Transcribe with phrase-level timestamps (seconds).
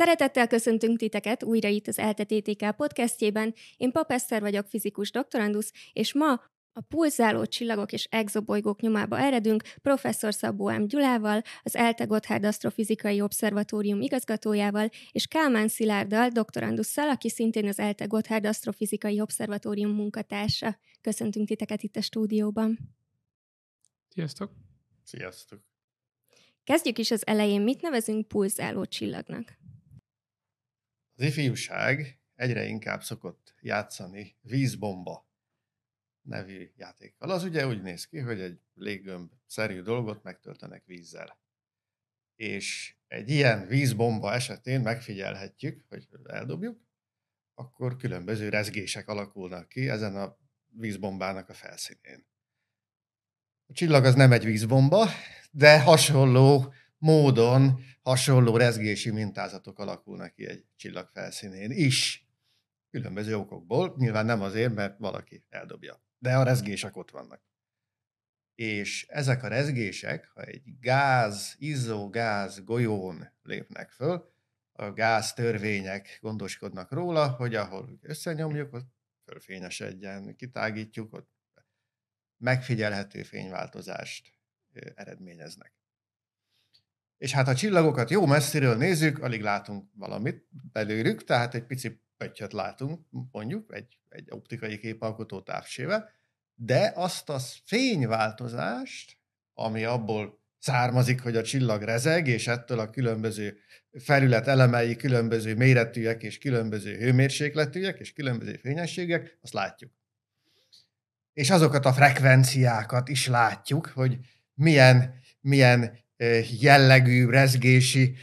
[0.00, 3.54] Szeretettel köszöntünk titeket újra itt az ELTE podcastjében.
[3.76, 6.32] Én Pap Eszter vagyok, fizikus doktorandusz, és ma
[6.72, 10.86] a pulzáló csillagok és exobolygók nyomába eredünk professzor Szabó M.
[10.86, 18.04] Gyulával, az ELTE Gotthard Asztrofizikai Obszervatórium igazgatójával, és Kálmán Szilárddal, doktorandusszal, aki szintén az ELTE
[18.04, 20.78] Gotthard Asztrofizikai Obszervatórium munkatársa.
[21.00, 22.78] Köszöntünk titeket itt a stúdióban.
[24.08, 24.52] Sziasztok!
[25.04, 25.60] Sziasztok!
[26.64, 27.60] Kezdjük is az elején.
[27.60, 29.59] Mit nevezünk pulzáló csillagnak?
[31.20, 35.28] Az ifjúság egyre inkább szokott játszani vízbomba
[36.22, 37.30] nevű játékkal.
[37.30, 41.38] Az ugye úgy néz ki, hogy egy léggömb szerű dolgot megtöltenek vízzel.
[42.36, 46.80] És egy ilyen vízbomba esetén megfigyelhetjük, hogy eldobjuk,
[47.54, 52.26] akkor különböző rezgések alakulnak ki ezen a vízbombának a felszínén.
[53.66, 55.06] A csillag az nem egy vízbomba,
[55.50, 62.28] de hasonló módon, hasonló rezgési mintázatok alakulnak ki egy csillag felszínén is.
[62.90, 67.42] Különböző okokból, nyilván nem azért, mert valaki eldobja de a rezgések ott vannak.
[68.54, 74.32] És ezek a rezgések, ha egy gáz, izzó gáz golyón lépnek föl,
[74.72, 78.88] a gáz törvények gondoskodnak róla, hogy ahol összenyomjuk, ott
[79.24, 81.30] fölfényesedjen, kitágítjuk, ott
[82.36, 84.32] megfigyelhető fényváltozást
[84.94, 85.79] eredményeznek.
[87.20, 92.52] És hát a csillagokat jó messziről nézzük, alig látunk valamit belőlük, tehát egy pici pöttyöt
[92.52, 96.10] látunk, mondjuk, egy, egy optikai képalkotó távcsével,
[96.54, 99.18] de azt a fényváltozást,
[99.54, 103.58] ami abból származik, hogy a csillag rezeg, és ettől a különböző
[103.98, 109.92] felület elemei különböző méretűek, és különböző hőmérsékletűek, és különböző fényességek, azt látjuk.
[111.32, 114.18] És azokat a frekvenciákat is látjuk, hogy
[114.54, 115.98] milyen, milyen
[116.60, 118.14] jellegű rezgési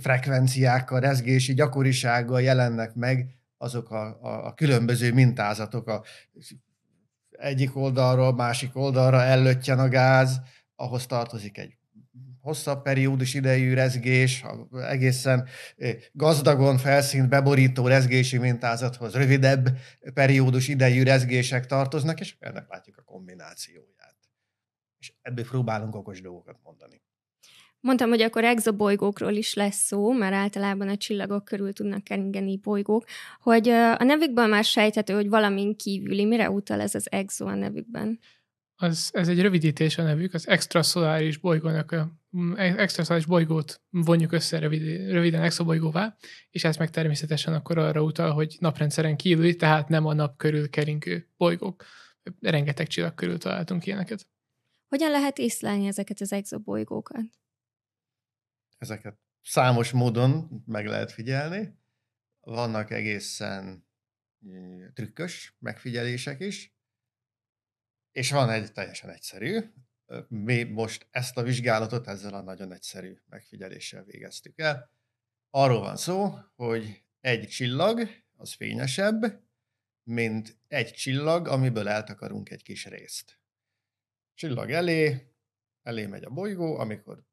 [0.00, 6.04] frekvenciákkal, rezgési gyakorisággal jelennek meg azok a, a, a különböző mintázatok, a
[7.30, 10.40] egyik oldalról, másik oldalra ellöttyen a gáz,
[10.76, 11.76] ahhoz tartozik egy
[12.40, 14.44] hosszabb periódus idejű rezgés,
[14.88, 15.48] egészen
[16.12, 19.78] gazdagon felszínt beborító rezgési mintázathoz rövidebb
[20.14, 23.95] periódus idejű rezgések tartoznak, és ennek látjuk a kombinációját.
[24.98, 27.02] És ebből próbálunk okos dolgokat mondani.
[27.80, 33.04] Mondtam, hogy akkor exobolygókról is lesz szó, mert általában a csillagok körül tudnak keringeni bolygók,
[33.40, 36.24] hogy a nevükben már sejthető, hogy valamin kívüli.
[36.24, 38.18] Mire utal ez az exo a nevükben?
[38.78, 42.12] Az, ez egy rövidítés a nevük, az extraszoláris bolygónak, a,
[42.56, 46.16] extraszoláris bolygót vonjuk össze rövid, röviden exobolygóvá,
[46.50, 50.70] és ez meg természetesen akkor arra utal, hogy naprendszeren kívüli, tehát nem a nap körül
[50.70, 51.84] keringő bolygók.
[52.40, 54.26] Rengeteg csillag körül találtunk ilyeneket.
[54.88, 57.24] Hogyan lehet észlelni ezeket az exobolygókat?
[58.78, 61.78] Ezeket számos módon meg lehet figyelni.
[62.40, 63.86] Vannak egészen
[64.94, 66.74] trükkös megfigyelések is,
[68.12, 69.60] és van egy teljesen egyszerű.
[70.28, 74.90] Mi most ezt a vizsgálatot ezzel a nagyon egyszerű megfigyeléssel végeztük el.
[75.50, 79.44] Arról van szó, hogy egy csillag az fényesebb,
[80.02, 83.38] mint egy csillag, amiből eltakarunk egy kis részt.
[84.36, 85.32] Csillag elé,
[85.82, 87.24] elé megy a bolygó, amikor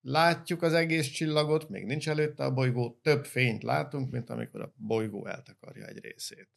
[0.00, 4.72] látjuk az egész csillagot, még nincs előtte a bolygó, több fényt látunk, mint amikor a
[4.76, 6.50] bolygó eltakarja egy részét.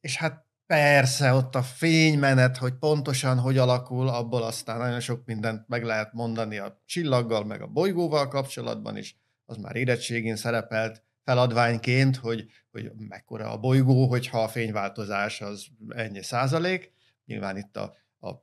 [0.00, 5.68] És hát persze ott a fénymenet, hogy pontosan hogy alakul, abból aztán nagyon sok mindent
[5.68, 12.16] meg lehet mondani a csillaggal, meg a bolygóval kapcsolatban is, az már érettségén szerepelt feladványként,
[12.16, 16.92] hogy, hogy mekkora a bolygó, hogyha a fényváltozás az ennyi százalék.
[17.24, 18.40] Nyilván itt a, a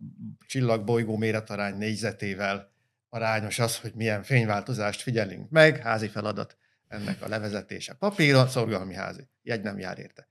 [0.47, 2.71] csillag-bolygó méretarány négyzetével
[3.09, 6.57] arányos az, hogy milyen fényváltozást figyelünk meg, házi feladat
[6.87, 10.29] ennek a levezetése papíron, szorgalmi házi, jegy nem jár érte.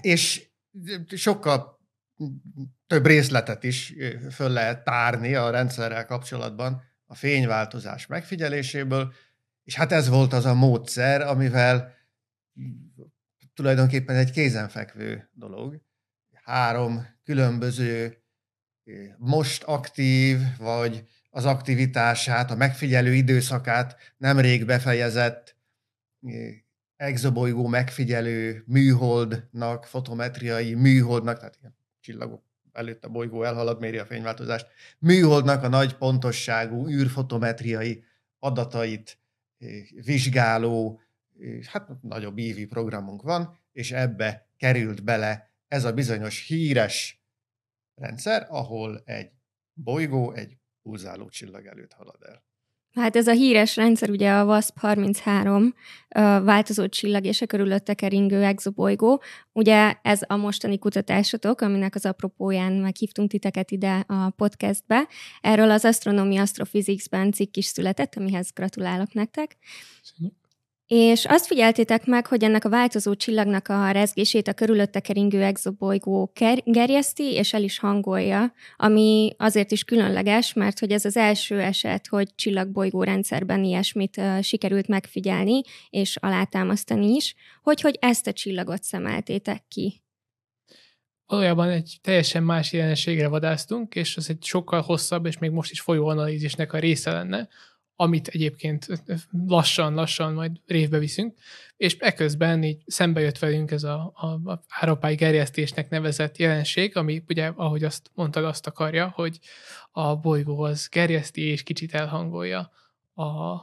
[0.00, 0.50] És
[1.08, 1.78] sokkal
[2.86, 3.94] több részletet is
[4.30, 9.12] föl lehet tárni a rendszerrel kapcsolatban a fényváltozás megfigyeléséből,
[9.64, 11.94] és hát ez volt az a módszer, amivel
[13.54, 15.80] tulajdonképpen egy kézenfekvő dolog.
[16.48, 18.22] Három különböző
[19.16, 25.56] most aktív, vagy az aktivitását, a megfigyelő időszakát nemrég befejezett
[26.96, 32.42] exobolygó megfigyelő műholdnak, fotometriai műholdnak, tehát ilyen csillagok
[32.72, 34.66] előtt a bolygó elhalad, méri a fényváltozást,
[34.98, 38.04] műholdnak a nagy pontosságú űrfotometriai
[38.38, 39.18] adatait
[40.04, 41.00] vizsgáló,
[41.70, 47.22] hát nagyobb ívi programunk van, és ebbe került bele ez a bizonyos híres
[47.94, 49.30] rendszer, ahol egy
[49.72, 52.46] bolygó egy pulzáló csillag előtt halad el.
[52.94, 55.72] Hát ez a híres rendszer, ugye a WASP-33
[56.44, 59.22] változó csillag és a körülötte keringő exobolygó.
[59.52, 65.08] Ugye ez a mostani kutatásotok, aminek az apropóján meghívtunk titeket ide a podcastbe.
[65.40, 69.56] Erről az Astronomy Astrophysics-ben cikk is született, amihez gratulálok nektek.
[70.00, 70.37] Köszönjük.
[70.88, 76.32] És azt figyeltétek meg, hogy ennek a változó csillagnak a rezgését a körülötte keringő exobolygó
[76.64, 82.06] gerjeszti, és el is hangolja, ami azért is különleges, mert hogy ez az első eset,
[82.06, 89.64] hogy csillagbolygó rendszerben ilyesmit sikerült megfigyelni, és alátámasztani is, hogy, hogy ezt a csillagot szemeltétek
[89.68, 90.02] ki.
[91.26, 95.80] Valójában egy teljesen más jelenségre vadáztunk, és az egy sokkal hosszabb, és még most is
[95.80, 97.48] folyó analízisnek a része lenne,
[98.00, 98.86] amit egyébként
[99.46, 101.34] lassan-lassan majd révbe viszünk,
[101.76, 107.22] és eközben így szembe jött velünk ez a, a, a áropály gerjesztésnek nevezett jelenség, ami
[107.28, 109.38] ugye, ahogy azt mondtad, azt akarja, hogy
[109.90, 112.70] a bolygó az gerjeszti és kicsit elhangolja
[113.14, 113.56] a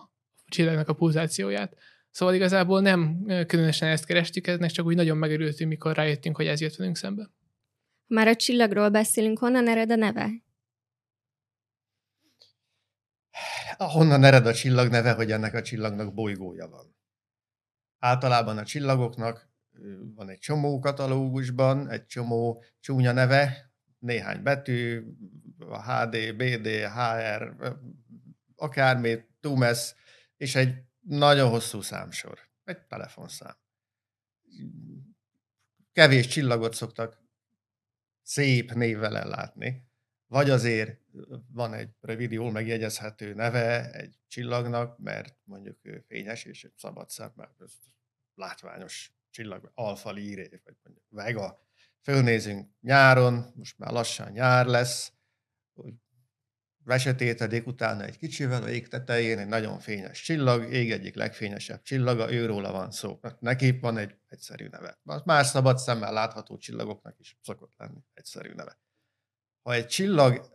[0.48, 1.78] csillagnak a pulzációját.
[2.12, 6.62] Szóval igazából nem különösen ezt kerestük, eznek csak úgy nagyon megörültünk, mikor rájöttünk, hogy ez
[6.62, 7.30] jött velünk szembe.
[8.08, 10.30] Már a csillagról beszélünk, honnan ered a neve?
[13.78, 16.96] Honnan ered a csillag neve, hogy ennek a csillagnak bolygója van.
[18.00, 19.50] Általában a csillagoknak
[20.16, 25.04] van egy csomó katalógusban, egy csomó csúnya neve, néhány betű,
[25.60, 27.56] HD, BD, HR,
[28.56, 29.96] akármi, TUMES,
[30.38, 33.58] és egy nagyon hosszú számsor, egy telefonszám.
[35.92, 37.24] Kevés csillagot szoktak
[38.22, 39.90] szép névvel ellátni,
[40.28, 41.00] vagy azért
[41.52, 47.32] van egy rövid, jól megjegyezhető neve egy csillagnak, mert mondjuk fényes és egy szabad szem,
[47.36, 47.72] mert ez
[48.36, 51.64] látványos csillag, alfa líré, vagy mondjuk vega.
[52.02, 55.14] Fölnézünk nyáron, most már lassan nyár lesz,
[56.86, 62.32] vesetétedik utána egy kicsivel a ég tetején egy nagyon fényes csillag, ég egyik legfényesebb csillaga,
[62.32, 63.20] őróla van szó.
[63.40, 65.00] Neki van egy egyszerű neve.
[65.04, 68.80] Más szabad szemmel látható csillagoknak is szokott lenni egyszerű neve.
[69.66, 70.50] Ha egy csillag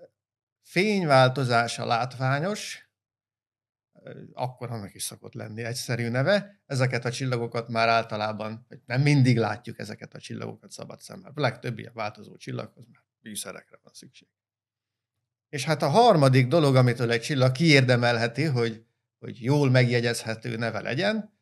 [0.62, 2.91] fényváltozása látványos,
[4.33, 6.62] akkor annak is szokott lenni egyszerű neve.
[6.67, 11.33] Ezeket a csillagokat már általában, nem mindig látjuk ezeket a csillagokat szabad szemmel.
[11.35, 14.29] A legtöbb ilyen változó csillaghoz már bűszerekre van szükség.
[15.49, 18.85] És hát a harmadik dolog, amitől egy csillag kiérdemelheti, hogy,
[19.19, 21.39] hogy jól megjegyezhető neve legyen,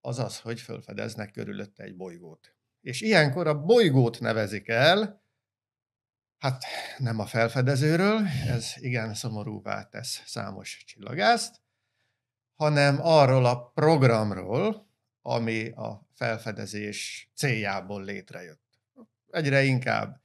[0.00, 2.54] az az, hogy felfedeznek körülötte egy bolygót.
[2.80, 5.23] És ilyenkor a bolygót nevezik el,
[6.44, 6.64] Hát
[6.98, 11.60] nem a felfedezőről, ez igen szomorúvá tesz számos csillagászt,
[12.54, 14.88] hanem arról a programról,
[15.22, 18.62] ami a felfedezés céljából létrejött.
[19.30, 20.23] Egyre inkább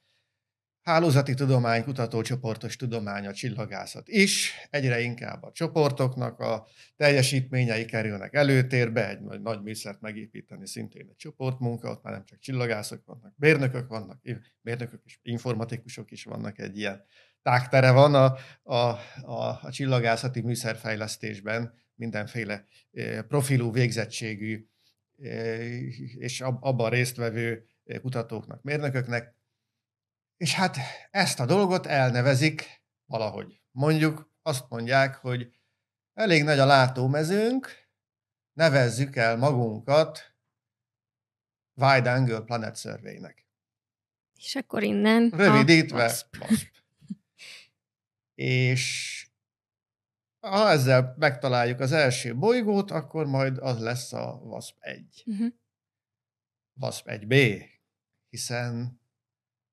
[0.89, 9.09] hálózati tudomány, kutatócsoportos tudomány a csillagászat is, egyre inkább a csoportoknak a teljesítményei kerülnek előtérbe,
[9.09, 13.87] egy nagy, nagy műszert megépíteni szintén egy csoportmunka, ott már nem csak csillagászok vannak, mérnökök
[13.87, 14.21] vannak,
[14.61, 17.03] mérnökök és informatikusok is vannak, egy ilyen
[17.41, 18.75] tágtere van a, a,
[19.21, 24.67] a, a csillagászati műszerfejlesztésben, mindenféle eh, profilú végzettségű
[25.21, 25.69] eh,
[26.17, 29.37] és abban résztvevő eh, kutatóknak, mérnököknek,
[30.39, 30.77] és hát
[31.11, 33.61] ezt a dolgot elnevezik valahogy.
[33.71, 35.59] Mondjuk azt mondják, hogy
[36.13, 37.89] elég nagy a látómezőnk,
[38.53, 40.35] nevezzük el magunkat
[41.73, 43.47] Wide Angle Planet Survey-nek.
[44.35, 46.03] És akkor innen Rövidítve.
[46.03, 46.45] WASP.
[48.35, 49.23] És
[50.39, 55.23] ha ezzel megtaláljuk az első bolygót, akkor majd az lesz a WASP 1.
[55.25, 55.53] Uh-huh.
[56.79, 57.63] WASP 1b,
[58.29, 58.98] hiszen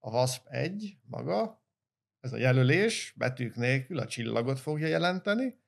[0.06, 1.64] a WASP-1 maga,
[2.20, 5.58] ez a jelölés betűk nélkül a csillagot fogja jelenteni,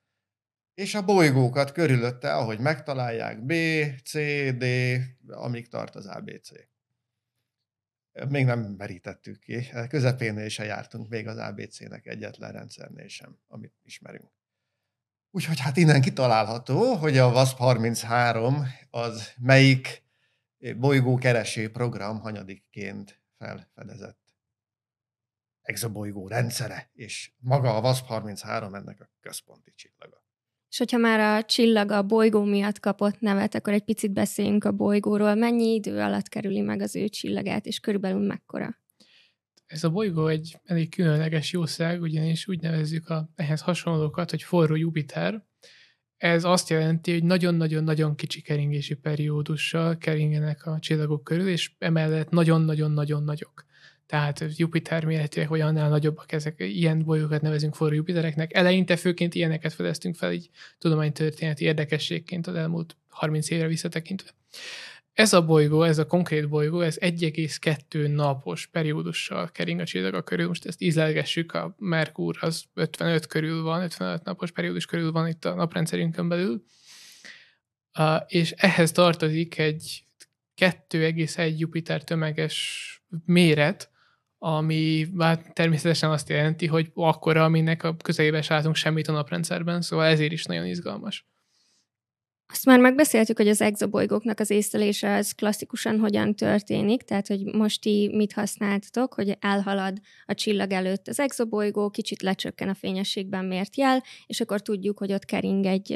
[0.75, 3.53] és a bolygókat körülötte, ahogy megtalálják, B,
[4.05, 4.13] C,
[4.57, 4.65] D,
[5.27, 6.51] amíg tart az ABC.
[8.29, 9.69] Még nem merítettük ki.
[9.89, 14.31] Közepénél se jártunk még az ABC-nek egyetlen rendszernél sem, amit ismerünk.
[15.31, 20.03] Úgyhogy hát innen kitalálható, hogy a WASP 33 az melyik
[20.77, 24.28] bolygókereső program hanyadikként felfedezett
[25.69, 30.27] exobolygó rendszere, és maga a WASP-33 ennek a központi csillaga.
[30.71, 34.73] És hogyha már a csillag a bolygó miatt kapott nevet, akkor egy picit beszéljünk a
[34.73, 35.35] bolygóról.
[35.35, 38.79] Mennyi idő alatt kerüli meg az ő csillagát, és körülbelül mekkora?
[39.67, 44.75] Ez a bolygó egy elég különleges jószág, ugyanis úgy nevezzük a ehhez hasonlókat, hogy forró
[44.75, 45.47] Jupiter.
[46.17, 53.23] ez azt jelenti, hogy nagyon-nagyon-nagyon kicsi keringési periódussal keringenek a csillagok körül, és emellett nagyon-nagyon-nagyon
[53.23, 53.67] nagyok.
[54.09, 58.55] Tehát Jupiter méretileg vagy annál nagyobbak ezek, ilyen bolygókat nevezünk forró Jupitereknek.
[58.55, 64.31] Eleinte főként ilyeneket fedeztünk fel, így tudománytörténeti érdekességként az elmúlt 30 évre visszatekintve.
[65.13, 70.47] Ez a bolygó, ez a konkrét bolygó, ez 1,2 napos periódussal kering a csillaga körül.
[70.47, 75.45] Most ezt ízlelgessük, a Merkur az 55 körül van, 55 napos periódus körül van itt
[75.45, 76.65] a naprendszerünkön belül.
[77.99, 80.05] Uh, és ehhez tartozik egy
[80.57, 82.87] 2,1 Jupiter tömeges
[83.25, 83.91] méret,
[84.39, 90.07] ami hát természetesen azt jelenti, hogy akkora, aminek a közelébe látunk semmit a naprendszerben, szóval
[90.07, 91.27] ezért is nagyon izgalmas.
[92.51, 97.81] Azt már megbeszéltük, hogy az exobolygóknak az észlelése az klasszikusan hogyan történik, tehát hogy most
[97.81, 103.77] ti mit használtatok, hogy elhalad a csillag előtt az exobolygó, kicsit lecsökken a fényességben mért
[103.77, 105.93] jel, és akkor tudjuk, hogy ott kering egy,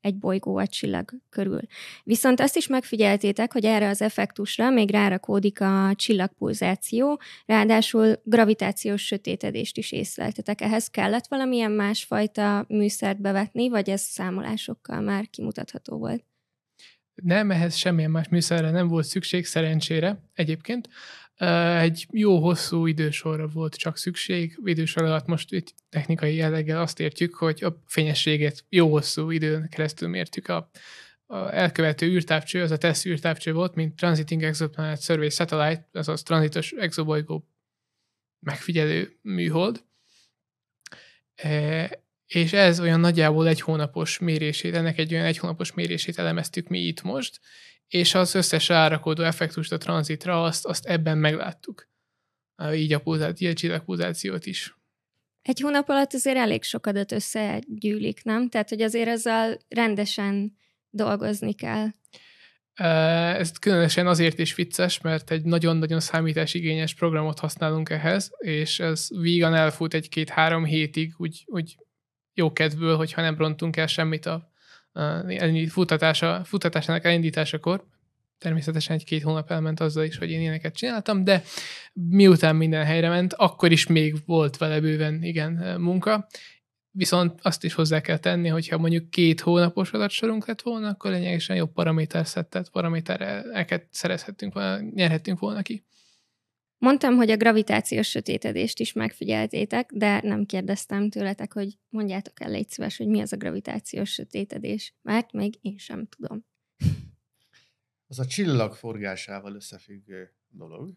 [0.00, 1.60] egy bolygó a csillag körül.
[2.04, 9.76] Viszont azt is megfigyeltétek, hogy erre az effektusra még rárakódik a csillagpulzáció, ráadásul gravitációs sötétedést
[9.76, 10.60] is észleltetek.
[10.60, 15.87] Ehhez kellett valamilyen másfajta műszert bevetni, vagy ez számolásokkal már kimutatható?
[15.88, 16.24] Olvasható volt.
[17.14, 20.88] Nem, ehhez semmilyen más műszerre nem volt szükség, szerencsére egyébként.
[21.78, 24.58] Egy jó hosszú idősorra volt csak szükség.
[24.64, 30.08] Idősor alatt most itt technikai jelleggel azt értjük, hogy a fényességet jó hosszú időn keresztül
[30.08, 30.48] mértük.
[30.48, 30.70] A,
[31.26, 36.72] a elkövető űrtávcső, az a TESS űrtávcső volt, mint Transiting Exoplanet Survey Satellite, azaz tranzitos
[36.72, 37.48] exobolygó
[38.38, 39.84] megfigyelő műhold
[42.28, 46.78] és ez olyan nagyjából egy hónapos mérését, ennek egy olyan egy hónapos mérését elemeztük mi
[46.78, 47.40] itt most,
[47.86, 51.88] és az összes árakodó effektust a tranzitra, azt, azt ebben megláttuk.
[52.72, 54.76] Így a, pulzát, így a csillagpulzációt is.
[55.42, 58.48] Egy hónap alatt azért elég sok adat összegyűlik, nem?
[58.48, 60.56] Tehát, hogy azért ezzel rendesen
[60.90, 61.86] dolgozni kell.
[62.74, 69.54] Ez különösen azért is vicces, mert egy nagyon-nagyon számításigényes programot használunk ehhez, és ez vígan
[69.54, 71.76] elfut egy-két-három hétig, úgy, úgy
[72.38, 74.50] jó kedvből, hogyha nem rontunk el semmit a,
[74.92, 75.24] a
[75.68, 77.84] futatása, futatásának elindításakor.
[78.38, 81.42] Természetesen egy-két hónap elment azzal is, hogy én ilyeneket csináltam, de
[81.92, 86.26] miután minden helyre ment, akkor is még volt vele bőven igen munka.
[86.90, 91.56] Viszont azt is hozzá kell tenni, hogyha mondjuk két hónapos adatsorunk lett volna, akkor lényegesen
[91.56, 95.84] jobb paraméterszettet, paramétereket szerezhettünk volna, nyerhettünk volna ki.
[96.78, 102.68] Mondtam, hogy a gravitációs sötétedést is megfigyeltétek, de nem kérdeztem tőletek, hogy mondjátok el légy
[102.68, 106.44] szíves, hogy mi az a gravitációs sötétedés, mert még én sem tudom.
[108.10, 110.92] Az a csillag forgásával összefüggő dolog.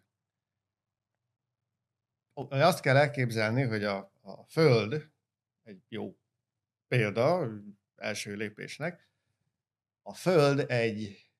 [2.49, 5.09] Azt kell elképzelni, hogy a, a Föld
[5.63, 6.17] egy jó
[6.87, 7.51] példa,
[7.95, 9.09] első lépésnek.
[10.01, 11.31] A Föld egy,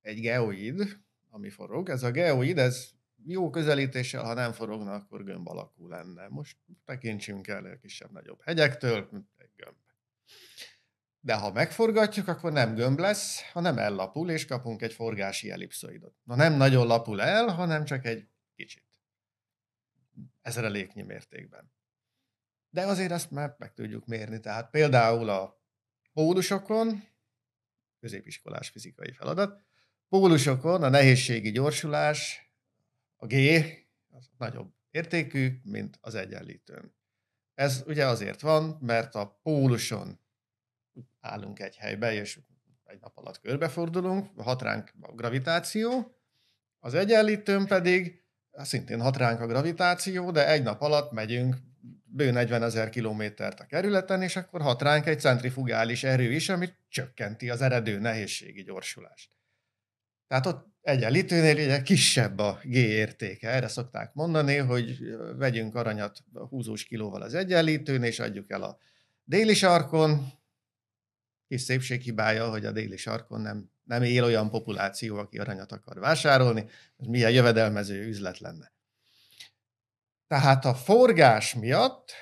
[0.00, 0.98] egy geoid,
[1.30, 1.88] ami forog.
[1.88, 2.93] Ez a geoid, ez
[3.26, 6.28] jó közelítéssel, ha nem forogna, akkor gömb alakú lenne.
[6.28, 9.76] Most tekintsünk el kisebb-nagyobb hegyektől, mint egy gömb.
[11.20, 16.14] De ha megforgatjuk, akkor nem gömb lesz, hanem ellapul, és kapunk egy forgási ellipszoidot.
[16.22, 18.84] Na nem nagyon lapul el, hanem csak egy kicsit.
[20.42, 21.72] Ezreléknyi mértékben.
[22.70, 24.40] De azért ezt már meg tudjuk mérni.
[24.40, 25.60] Tehát például a
[26.12, 27.02] pólusokon,
[28.00, 29.62] középiskolás fizikai feladat,
[30.08, 32.43] pólusokon a nehézségi gyorsulás
[33.24, 33.34] a G
[34.10, 36.94] az nagyobb értékű, mint az egyenlítőn.
[37.54, 40.20] Ez ugye azért van, mert a póluson
[41.20, 42.40] állunk egy helybe, és
[42.84, 46.18] egy nap alatt körbefordulunk, hat ránk a gravitáció,
[46.78, 51.56] az egyenlítőn pedig szintén hat ránk a gravitáció, de egy nap alatt megyünk
[52.04, 56.78] bő 40 ezer kilométert a kerületen, és akkor hat ránk egy centrifugális erő is, amit
[56.88, 59.30] csökkenti az eredő nehézségi gyorsulást.
[60.26, 63.48] Tehát ott egyenlítőnél ugye kisebb a G értéke.
[63.48, 64.98] Erre szokták mondani, hogy
[65.36, 68.78] vegyünk aranyat húzós kilóval az egyenlítőn, és adjuk el a
[69.24, 70.32] déli sarkon.
[71.48, 76.66] Kis szépséghibája, hogy a déli sarkon nem, nem él olyan populáció, aki aranyat akar vásárolni.
[76.96, 78.72] Ez milyen jövedelmező üzlet lenne.
[80.26, 82.12] Tehát a forgás miatt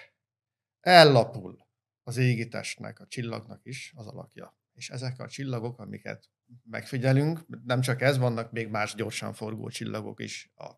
[0.80, 1.66] ellapul
[2.02, 4.56] az égitestnek, a csillagnak is az alakja.
[4.72, 6.28] És ezek a csillagok, amiket
[6.70, 10.70] megfigyelünk, nem csak ez, vannak még más gyorsan forgó csillagok is a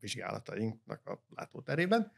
[0.00, 2.12] vizsgálatainknak a látóterében.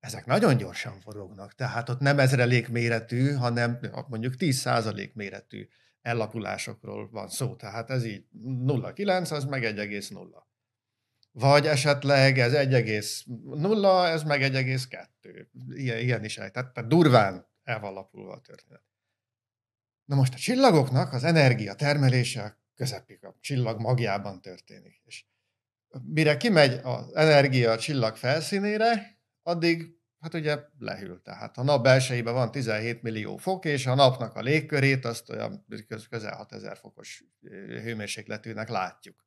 [0.00, 5.68] Ezek nagyon gyorsan forognak, tehát ott nem ezrelék méretű, hanem mondjuk 10% méretű
[6.02, 7.56] ellapulásokról van szó.
[7.56, 10.42] Tehát ez így 0,9, az meg 1,0.
[11.32, 15.46] Vagy esetleg ez 1,0, ez meg 1,2.
[15.68, 16.50] Ilyen, ilyen is el.
[16.50, 18.82] Tehát, tehát durván el van a történet.
[20.04, 25.00] Na most a csillagoknak az energia termelése közepig a csillag magjában történik.
[25.04, 25.24] És
[26.02, 31.20] mire kimegy az energia a csillag felszínére, addig hát ugye lehűl.
[31.22, 35.66] Tehát a nap belsejében van 17 millió fok, és a napnak a légkörét azt olyan
[36.08, 37.24] közel 6000 fokos
[37.68, 39.24] hőmérsékletűnek látjuk.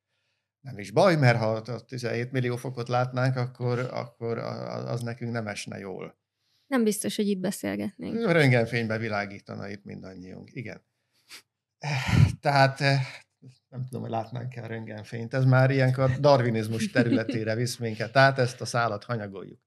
[0.59, 5.77] Nem is baj, mert ha 17 millió fokot látnánk, akkor, akkor az nekünk nem esne
[5.77, 6.19] jól.
[6.67, 8.31] Nem biztos, hogy itt beszélgetnénk.
[8.31, 10.81] Röngenfénybe világítana itt mindannyiunk, igen.
[12.41, 12.79] Tehát
[13.69, 18.61] nem tudom, hogy látnánk-e a röntgenfényt, ez már ilyenkor darwinizmus területére visz minket, tehát ezt
[18.61, 19.59] a szálat hanyagoljuk.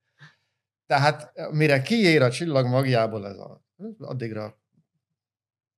[0.86, 3.64] Tehát mire kiér a csillag magjából, ez a,
[3.98, 4.58] addigra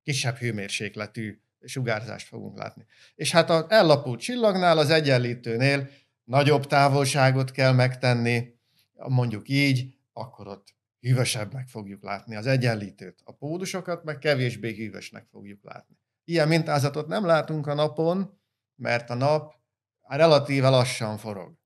[0.03, 2.85] kisebb hőmérsékletű sugárzást fogunk látni.
[3.15, 5.89] És hát az ellapult csillagnál, az egyenlítőnél
[6.23, 8.55] nagyobb távolságot kell megtenni,
[8.93, 13.21] mondjuk így, akkor ott hűvösebbnek fogjuk látni az egyenlítőt.
[13.23, 15.97] A pólusokat meg kevésbé hűvösnek fogjuk látni.
[16.23, 18.39] Ilyen mintázatot nem látunk a napon,
[18.75, 19.55] mert a nap
[20.01, 21.57] relatíve lassan forog.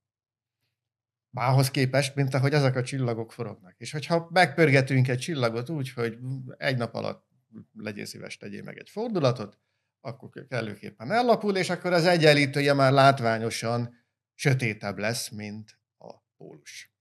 [1.29, 3.73] Mához képest, mint ahogy ezek a csillagok forognak.
[3.77, 6.17] És hogyha megpörgetünk egy csillagot úgy, hogy
[6.57, 7.27] egy nap alatt
[7.73, 9.59] legyél szíves, tegyél meg egy fordulatot,
[10.01, 13.95] akkor kellőképpen ellapul, és akkor az egyenlítője már látványosan
[14.33, 16.96] sötétebb lesz, mint a pólus.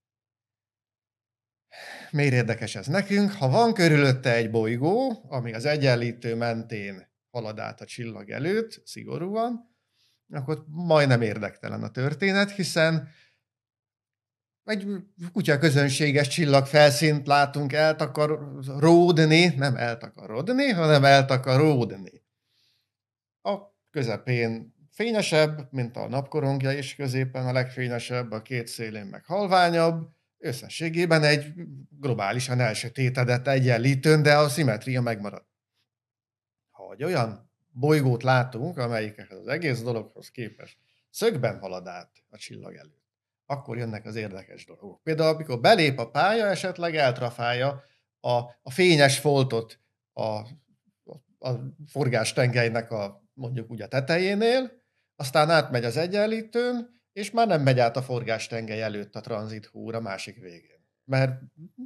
[2.11, 3.31] Miért érdekes ez nekünk?
[3.31, 9.75] Ha van körülötte egy bolygó, ami az egyenlítő mentén halad át a csillag előtt, szigorúan,
[10.29, 13.09] akkor majdnem érdektelen a történet, hiszen
[14.63, 14.87] egy
[15.33, 22.23] kutya közönséges csillag felszínt látunk eltakaródni, nem eltakarodni, hanem eltakaródni.
[23.41, 23.57] A
[23.91, 31.23] közepén fényesebb, mint a napkorongja, és középen a legfényesebb, a két szélén meg halványabb, összességében
[31.23, 31.53] egy
[31.99, 35.47] globálisan elsötétedett egyenlítőn, de a szimetria megmarad
[36.97, 40.77] hogy olyan bolygót látunk, amelyik az egész dologhoz képest
[41.09, 43.05] szögben halad át a csillag előtt,
[43.45, 45.03] akkor jönnek az érdekes dolgok.
[45.03, 47.83] Például, amikor belép a pálya, esetleg eltrafálja
[48.19, 49.79] a, a fényes foltot
[50.13, 50.23] a,
[51.39, 51.51] a
[51.87, 54.71] forgástengelynek a mondjuk úgy a tetejénél,
[55.15, 59.95] aztán átmegy az egyenlítőn, és már nem megy át a forgástengely előtt a tranzit húr
[59.95, 60.79] a másik végén.
[61.05, 61.41] Mert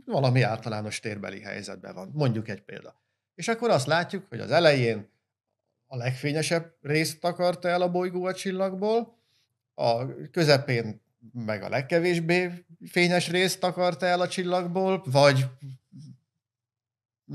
[0.06, 2.12] valami általános térbeli helyzetben van.
[2.14, 3.02] Mondjuk egy példa.
[3.36, 5.10] És akkor azt látjuk, hogy az elején
[5.88, 9.18] a legfényesebb részt takarta el a bolygó a csillagból,
[9.74, 11.02] a közepén
[11.34, 15.46] meg a legkevésbé fényes részt takarta el a csillagból, vagy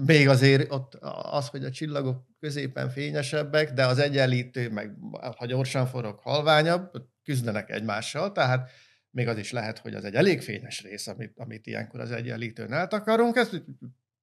[0.05, 4.95] még azért ott az, hogy a csillagok középen fényesebbek, de az egyenlítő, meg
[5.37, 6.91] ha gyorsan forog, halványabb,
[7.23, 8.71] küzdenek egymással, tehát
[9.11, 12.73] még az is lehet, hogy az egy elég fényes rész, amit, amit ilyenkor az egyenlítőn
[12.73, 13.37] eltakarunk.
[13.37, 13.63] Ezt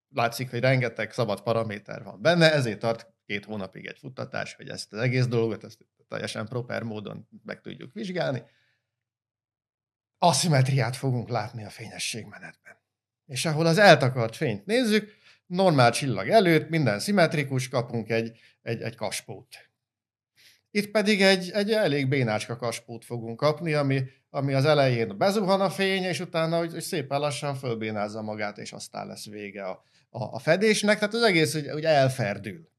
[0.10, 4.94] látszik, hogy rengeteg szabad paraméter van benne, ezért tart két hónapig egy futtatás, hogy ezt
[4.94, 8.44] az egész dolgot ezt teljesen proper módon meg tudjuk vizsgálni.
[10.18, 12.78] Aszimetriát fogunk látni a fényességmenetben.
[13.26, 18.96] És ahol az eltakart fényt nézzük, normál csillag előtt, minden szimmetrikus, kapunk egy, egy, egy
[18.96, 19.48] kaspót.
[20.72, 25.70] Itt pedig egy, egy elég bénácska kaspót fogunk kapni, ami, ami az elején bezuhan a
[25.70, 30.24] fény, és utána hogy, hogy szépen lassan fölbénázza magát, és aztán lesz vége a, a,
[30.24, 32.70] a fedésnek, tehát az egész hogy, hogy elferdül.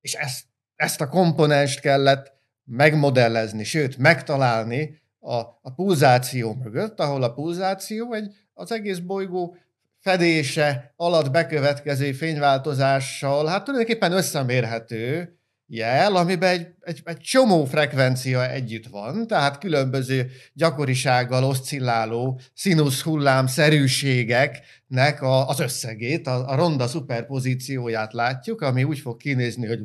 [0.00, 0.44] És ezt,
[0.76, 2.32] ezt a komponenst kellett
[2.64, 9.56] megmodellezni, sőt, megtalálni a, a pulzáció mögött, ahol a pulzáció egy, az egész bolygó
[10.04, 18.86] fedése alatt bekövetkező fényváltozással, hát tulajdonképpen összemérhető, jel, amiben egy, egy, egy csomó frekvencia együtt
[18.86, 28.12] van, tehát különböző gyakorisággal oszcilláló színusz hullám szerűségeknek a, az összegét, a, a ronda szuperpozícióját
[28.12, 29.80] látjuk, ami úgy fog kinézni, hogy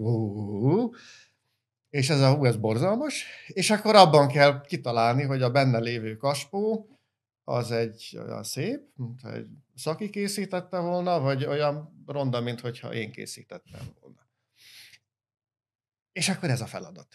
[1.90, 6.88] és ez a ez borzalmas, és akkor abban kell kitalálni, hogy a benne lévő kaspó
[7.50, 13.12] az egy olyan szép, mint egy szaki készítette volna, vagy olyan ronda, mint hogyha én
[13.12, 14.28] készítettem volna.
[16.12, 17.08] És akkor ez a feladat.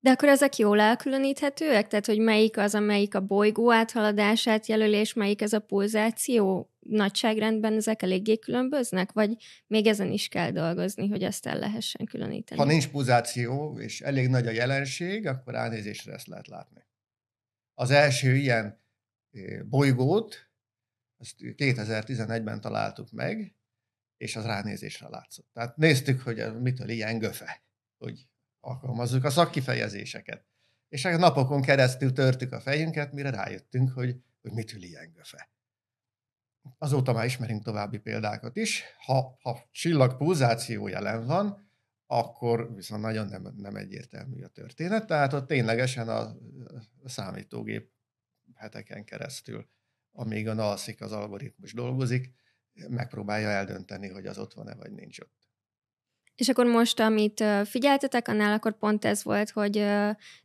[0.00, 1.88] De akkor ezek jól elkülöníthetőek?
[1.88, 6.70] Tehát, hogy melyik az, amelyik a bolygó áthaladását jelöli, és melyik ez a pulzáció?
[6.80, 9.12] Nagyságrendben ezek eléggé különböznek?
[9.12, 9.36] Vagy
[9.66, 12.60] még ezen is kell dolgozni, hogy ezt el lehessen különíteni?
[12.60, 16.86] Ha nincs pulzáció, és elég nagy a jelenség, akkor elnézésre ezt lehet látni.
[17.74, 18.79] Az első ilyen
[19.64, 20.50] bolygót,
[21.16, 23.54] ezt 2011-ben találtuk meg,
[24.16, 25.48] és az ránézésre látszott.
[25.52, 27.62] Tehát néztük, hogy mitől ilyen göfe
[28.00, 28.28] hogy
[28.60, 30.44] alkalmazzuk a szakkifejezéseket.
[30.88, 35.50] És a napokon keresztül törtük a fejünket, mire rájöttünk, hogy, hogy mit ül ilyen göfe.
[36.78, 38.84] azóta már ismerünk további példákat is.
[39.04, 41.70] Ha, ha csillag pulzáció jelen van,
[42.06, 45.06] akkor viszont nagyon nem, nem egyértelmű a történet.
[45.06, 46.36] Tehát ott ténylegesen a
[47.04, 47.92] számítógép
[48.60, 49.66] heteken keresztül,
[50.12, 52.30] amíg a alszik, az algoritmus dolgozik,
[52.88, 55.48] megpróbálja eldönteni, hogy az ott van-e, vagy nincs ott.
[56.34, 59.86] És akkor most, amit figyeltetek, annál akkor pont ez volt, hogy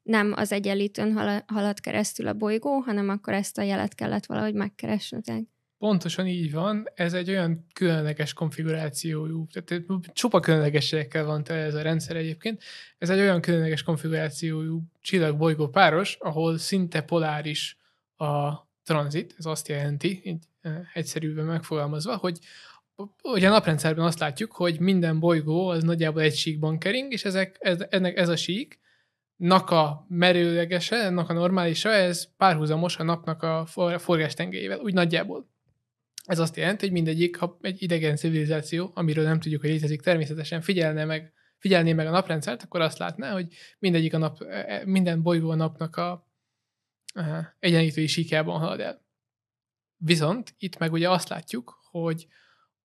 [0.04, 5.44] nem az egyenlítőn halad keresztül a bolygó, hanem akkor ezt a jelet kellett valahogy megkeresnetek.
[5.78, 11.82] Pontosan így van, ez egy olyan különleges konfigurációjú, tehát csupa különlegességekkel van tele ez a
[11.82, 12.64] rendszer egyébként,
[12.98, 17.78] ez egy olyan különleges konfigurációjú csillag-bolygó páros, ahol szinte poláris
[18.18, 20.46] a tranzit, ez azt jelenti, így
[20.94, 22.40] egyszerűen megfogalmazva, hogy
[23.24, 27.58] Ugye a naprendszerben azt látjuk, hogy minden bolygó az nagyjából egy síkban kering, és ezek,
[27.60, 28.80] ez, ennek ez a sík,
[29.36, 33.66] nak a merőlegese, ennek a normálisa, ez párhuzamos a napnak a
[33.98, 35.50] forgástengelyével, úgy nagyjából.
[36.26, 40.62] Ez azt jelenti, hogy mindegyik, ha egy idegen civilizáció, amiről nem tudjuk, hogy létezik, természetesen
[40.62, 43.48] figyelne meg, figyelné meg a naprendszert, akkor azt látná, hogy
[43.80, 46.28] mindegyik a nap, e, e, minden bolygó a napnak a,
[47.16, 49.06] a egyenlítői síkjában halad el.
[49.98, 52.28] Viszont itt meg ugye azt látjuk, hogy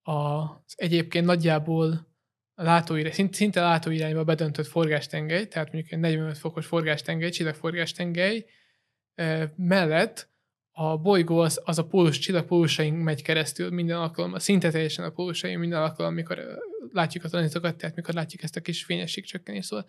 [0.02, 2.08] az egyébként nagyjából
[2.54, 8.46] látóirány, szinte, látóirányba bedöntött forgástengely, tehát mondjuk egy 45 fokos forgástengely, csillagforgástengely
[9.56, 10.30] mellett
[10.70, 15.58] a bolygó az, az a pólus, csillagpólusaink megy keresztül minden alkalommal, szinte teljesen a pólusaink
[15.58, 16.58] minden alkalommal, amikor
[16.92, 19.68] látjuk a tanítokat, tehát mikor látjuk ezt a kis fényesség csökkenést.
[19.68, 19.86] Szóval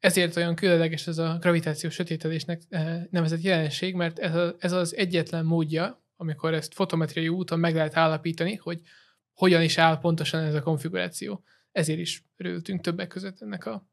[0.00, 2.62] ezért olyan különleges ez a gravitációs sötétedésnek
[3.10, 7.96] nevezett jelenség, mert ez, a, ez az egyetlen módja, amikor ezt fotometriai úton meg lehet
[7.96, 8.80] állapítani, hogy
[9.32, 11.44] hogyan is áll pontosan ez a konfiguráció.
[11.72, 13.88] Ezért is örültünk többek között ennek a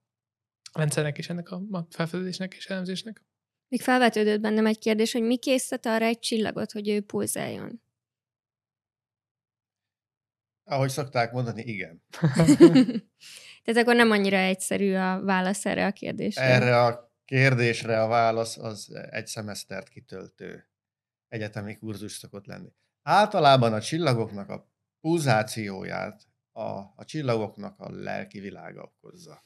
[0.74, 3.24] rendszernek és ennek a felfedezésnek és elemzésnek.
[3.68, 7.82] Még felvetődött bennem egy kérdés, hogy mi készített arra egy csillagot, hogy ő pulzáljon?
[10.64, 12.04] Ahogy szokták mondani, igen.
[13.68, 16.42] Tehát akkor nem annyira egyszerű a válasz erre a kérdésre.
[16.42, 20.70] Erre a kérdésre a válasz az egy szemesztert kitöltő
[21.28, 22.74] egyetemi kurzus szokott lenni.
[23.02, 24.70] Általában a csillagoknak a
[25.02, 29.44] pulzációját a, a csillagoknak a lelki világa okozza.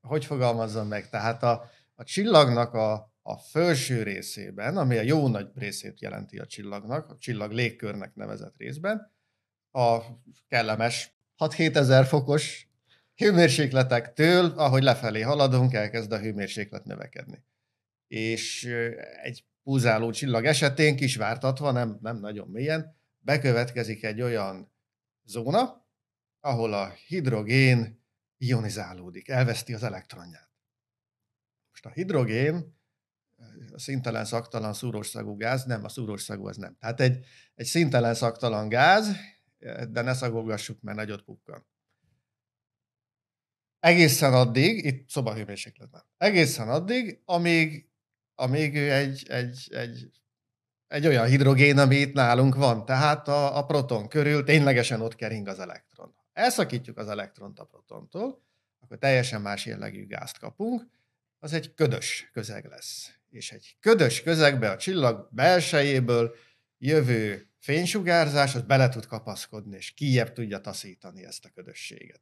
[0.00, 1.08] Hogy fogalmazzam meg?
[1.08, 6.46] Tehát a, a csillagnak a, a felső részében, ami a jó nagy részét jelenti a
[6.46, 9.12] csillagnak, a csillag légkörnek nevezett részben,
[9.70, 9.98] a
[10.48, 12.68] kellemes 6-7 ezer fokos
[13.14, 17.44] hőmérsékletektől, ahogy lefelé haladunk, elkezd a hőmérséklet növekedni.
[18.06, 18.64] És
[19.22, 24.72] egy pulzáló csillag esetén kisvártatva, nem, nem nagyon mélyen, bekövetkezik egy olyan
[25.24, 25.86] zóna,
[26.40, 28.04] ahol a hidrogén
[28.36, 30.50] ionizálódik, elveszti az elektronját.
[31.70, 32.76] Most a hidrogén
[33.72, 36.76] a szintelen szaktalan szúrószagú gáz, nem, a szúrószagú az nem.
[36.80, 37.24] Tehát egy,
[37.54, 39.16] egy szintelen szaktalan gáz,
[39.88, 41.66] de ne szagolgassuk, mert nagyot pukkan.
[43.80, 47.88] Egészen addig, itt szobahőmérsékletben, egészen addig, amíg
[48.40, 50.10] amíg ő egy, egy, egy,
[50.86, 52.84] egy olyan hidrogén, ami itt nálunk van.
[52.84, 56.14] Tehát a, a proton körül ténylegesen ott kering az elektron.
[56.32, 58.42] Elszakítjuk az elektront a protontól,
[58.80, 60.86] akkor teljesen más jellegű gázt kapunk,
[61.38, 63.12] az egy ködös közeg lesz.
[63.30, 66.34] És egy ködös közegbe a csillag belsejéből
[66.78, 72.20] jövő fénysugárzás, az bele tud kapaszkodni, és kijebb tudja taszítani ezt a ködösséget.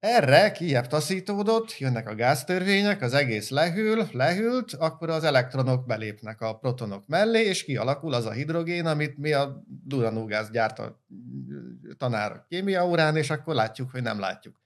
[0.00, 6.56] Erre kijebb taszítódott, jönnek a gáztörvények, az egész lehűl, lehűlt, akkor az elektronok belépnek a
[6.56, 11.02] protonok mellé, és kialakul az a hidrogén, amit mi a duranógáz gyárt a
[11.96, 14.60] tanár kémia órán, és akkor látjuk, hogy nem látjuk.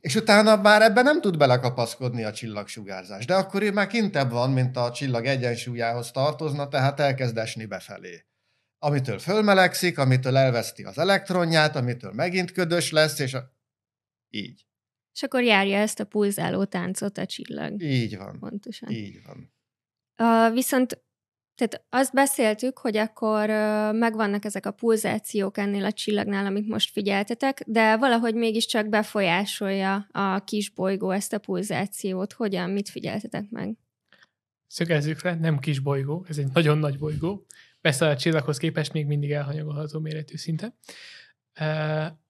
[0.00, 4.50] És utána már ebben nem tud belekapaszkodni a csillagsugárzás, de akkor ő már kintebb van,
[4.50, 8.25] mint a csillag egyensúlyához tartozna, tehát elkezd esni befelé.
[8.78, 13.52] Amitől fölmelegszik, amitől elveszti az elektronját, amitől megint ködös lesz, és a...
[14.30, 14.66] így.
[15.14, 17.82] És akkor járja ezt a pulzáló táncot a csillag.
[17.82, 18.38] Így van.
[18.38, 18.90] Pontosan.
[18.90, 19.54] Így van.
[20.18, 21.04] Uh, viszont
[21.54, 26.90] tehát azt beszéltük, hogy akkor uh, megvannak ezek a pulzációk ennél a csillagnál, amit most
[26.90, 32.32] figyeltetek, de valahogy mégiscsak befolyásolja a kis bolygó ezt a pulzációt.
[32.32, 33.76] Hogyan, mit figyeltetek meg?
[34.66, 37.46] Szögezzük le, nem kis bolygó, ez egy nagyon nagy bolygó.
[37.86, 40.76] Persze a csillaghoz képest még mindig elhanyagolható méretű szinte.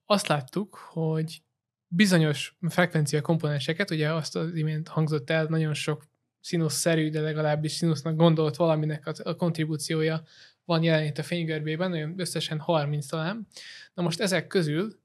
[0.05, 1.41] Azt láttuk, hogy
[1.87, 6.03] bizonyos frekvencia komponenseket, ugye azt az imént hangzott el, nagyon sok
[6.39, 10.23] színusz-szerű, de legalábbis színusznak gondolt valaminek a kontribúciója
[10.65, 13.47] van jelen itt a fénygörbében, olyan összesen 30 talán.
[13.93, 14.99] Na most ezek közül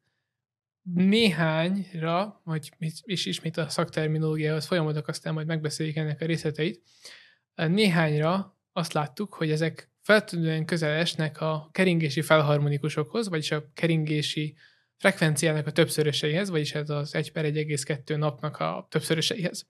[0.95, 2.73] néhányra, vagy
[3.05, 6.83] és ismét a szakterminológiához folyamodok, aztán majd megbeszéljük ennek a részleteit,
[7.55, 14.57] néhányra azt láttuk, hogy ezek feltűnően közel esnek a keringési felharmonikusokhoz, vagyis a keringési
[14.97, 19.67] frekvenciának a többszöröseihez, vagyis ez az 1 per 1,2 napnak a többszöröseihez.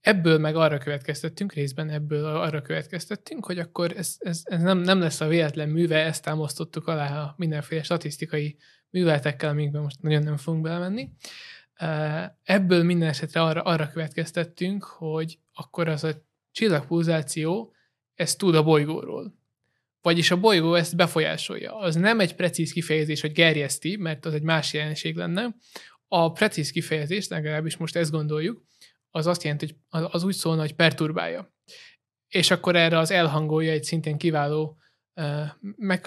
[0.00, 5.00] Ebből meg arra következtettünk, részben ebből arra következtettünk, hogy akkor ez, ez, ez nem, nem
[5.00, 8.56] lesz a véletlen műve, ezt támasztottuk alá a mindenféle statisztikai
[8.90, 11.10] műveletekkel, amikben most nagyon nem fogunk belemenni.
[12.42, 16.12] Ebből minden esetre arra, arra következtettünk, hogy akkor az a
[16.52, 17.74] csillagpulzáció,
[18.14, 19.40] ez tud a bolygóról.
[20.02, 21.76] Vagyis a bolygó ezt befolyásolja.
[21.76, 25.56] Az nem egy precíz kifejezés, hogy gerjeszti, mert az egy más jelenség lenne.
[26.08, 28.62] A precíz kifejezés, legalábbis most ezt gondoljuk,
[29.10, 31.54] az azt jelenti, hogy az úgy szólna, hogy perturbálja.
[32.28, 34.76] És akkor erre az elhangolja egy szintén kiváló
[35.14, 35.46] uh,
[35.76, 36.06] meg,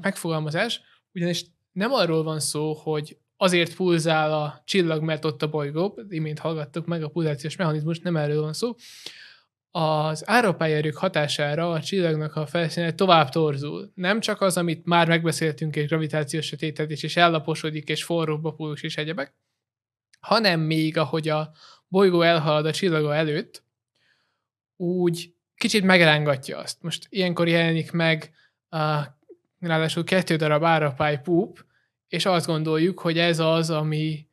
[0.00, 0.80] megfogalmazás,
[1.14, 6.38] ugyanis nem arról van szó, hogy azért pulzál a csillag, mert ott a bolygó, imént
[6.38, 8.74] hallgattuk meg a pulzációs mechanizmus, nem erről van szó,
[9.70, 13.92] az árapályerők hatására a csillagnak a felszíne tovább torzul.
[13.94, 18.96] Nem csak az, amit már megbeszéltünk, egy gravitációs sötétedés, és ellaposodik, és forróbb a és
[18.96, 19.34] egyebek,
[20.20, 21.50] hanem még ahogy a
[21.88, 23.62] bolygó elhalad a csillaga előtt,
[24.76, 26.82] úgy kicsit megrángatja azt.
[26.82, 28.30] Most ilyenkor jelenik meg
[28.68, 29.02] a,
[29.60, 31.64] ráadásul kettő darab árapály púp,
[32.08, 34.27] és azt gondoljuk, hogy ez az, ami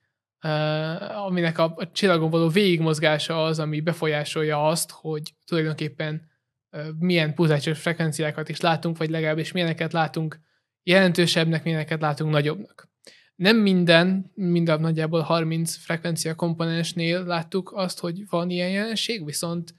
[0.46, 6.30] uh, aminek a, a csillagon való végigmozgása az, ami befolyásolja azt, hogy tulajdonképpen
[6.72, 10.40] uh, milyen pulzációs frekvenciákat is látunk, vagy legalábbis milyeneket látunk
[10.84, 12.90] jelentősebbnek, milyeneket látunk nagyobbnak.
[13.36, 19.76] Nem minden, mind nagyjából 30 frekvencia komponensnél láttuk azt, hogy van ilyen jelenség, viszont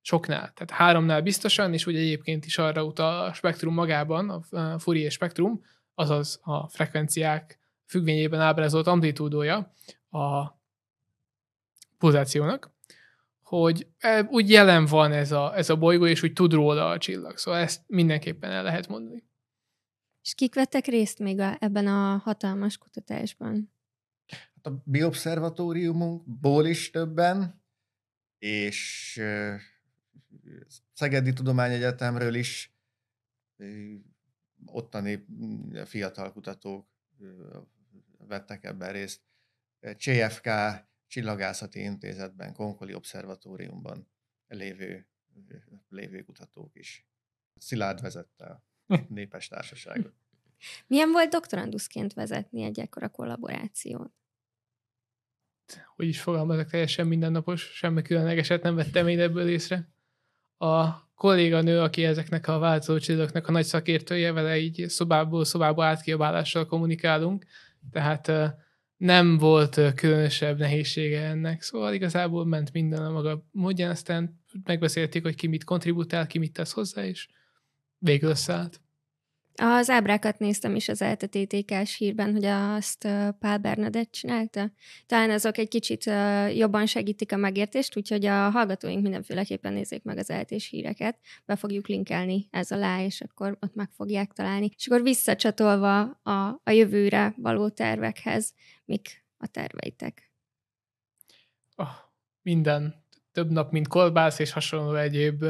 [0.00, 0.52] soknál.
[0.54, 5.62] Tehát háromnál biztosan, és ugye egyébként is arra utal a spektrum magában, a Fourier spektrum,
[5.94, 9.72] azaz a frekvenciák függvényében ábrázolt amplitúdója
[10.10, 10.54] a
[11.98, 12.74] pulzációnak,
[13.42, 16.98] hogy e, úgy jelen van ez a, ez a bolygó, és úgy tud róla a
[16.98, 17.38] csillag.
[17.38, 19.24] Szóval ezt mindenképpen el lehet mondani.
[20.22, 23.72] És kik vettek részt még a, ebben a hatalmas kutatásban?
[24.26, 27.62] Hát a biobszervatóriumunkból is többen,
[28.38, 29.20] és
[30.92, 32.74] Szegedi Tudományegyetemről is
[34.64, 35.26] ottani
[35.84, 36.88] fiatal kutatók
[38.26, 39.20] vettek ebben részt.
[39.98, 40.48] CFK
[41.06, 44.08] Csillagászati Intézetben, Konkoli Obszervatóriumban
[44.46, 45.06] lévő,
[45.88, 47.06] lévő kutatók is.
[47.54, 48.62] Szilárd vezette a
[49.08, 50.14] népes társaságot.
[50.86, 54.12] Milyen volt doktoranduszként vezetni egy ekkora kollaborációt?
[55.96, 59.88] Hogy is fogalmazok, teljesen mindennapos, semmi különlegeset nem vettem én ebből észre.
[60.58, 66.66] A kolléganő, aki ezeknek a változó csillagoknak a nagy szakértője, vele így szobából szobába átkiabálással
[66.66, 67.44] kommunikálunk,
[67.90, 68.32] tehát
[68.96, 75.34] nem volt különösebb nehézsége ennek, szóval igazából ment minden a maga módján, aztán megbeszélték, hogy
[75.34, 77.28] ki mit kontribútál, ki mit tesz hozzá, és
[77.98, 78.80] végül összeállt.
[79.58, 84.70] Az ábrákat néztem is az LTTK-s hírben, hogy azt Pál Bernadett csinálta.
[85.06, 86.04] Talán azok egy kicsit
[86.54, 91.18] jobban segítik a megértést, úgyhogy a hallgatóink mindenféleképpen nézzék meg az eltés híreket.
[91.44, 94.70] Be fogjuk linkelni ez alá, és akkor ott meg fogják találni.
[94.76, 98.52] És akkor visszacsatolva a, a jövőre való tervekhez,
[98.84, 100.30] mik a terveitek?
[101.76, 101.88] Oh,
[102.42, 103.04] minden.
[103.32, 105.44] Több nap, mint kolbász és hasonló egyéb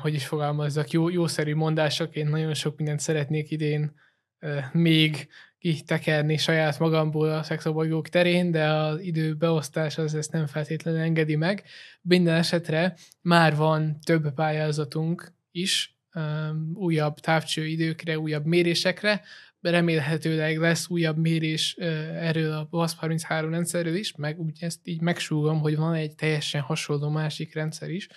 [0.00, 3.92] hogy is fogalmazzak, jó, jószerű mondások, én nagyon sok mindent szeretnék idén
[4.72, 11.00] még kitekerni saját magamból a szexobolygók terén, de az idő beosztás az ezt nem feltétlenül
[11.00, 11.64] engedi meg.
[12.00, 15.96] Minden esetre már van több pályázatunk is,
[16.74, 19.22] újabb távcső időkre, újabb mérésekre,
[19.60, 21.74] remélhetőleg lesz újabb mérés
[22.14, 27.08] erről a WASP-33 rendszerről is, meg úgy ezt így megsúgom, hogy van egy teljesen hasonló
[27.08, 28.08] másik rendszer is,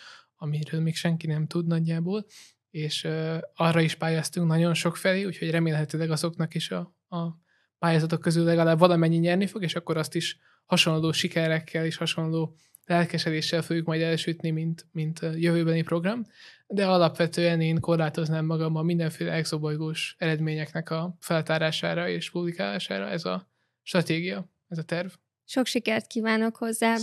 [0.46, 2.26] amiről még senki nem tud nagyjából,
[2.70, 3.08] és
[3.56, 7.44] arra is pályáztunk nagyon sok felé, úgyhogy remélhetőleg azoknak is a, a
[7.80, 12.56] pályázatok közül legalább valamennyi nyerni fog, és akkor azt is hasonló sikerekkel és hasonló
[12.86, 16.26] lelkesedéssel fogjuk majd elsütni, mint, mint jövőbeni program,
[16.68, 23.50] de alapvetően én korlátoznám magam a mindenféle exobolygós eredményeknek a feltárására és publikálására, ez a
[23.82, 25.10] stratégia, ez a terv.
[25.46, 26.98] Sok sikert kívánok hozzá!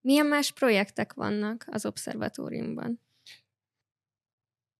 [0.00, 3.00] Milyen más projektek vannak az obszervatóriumban?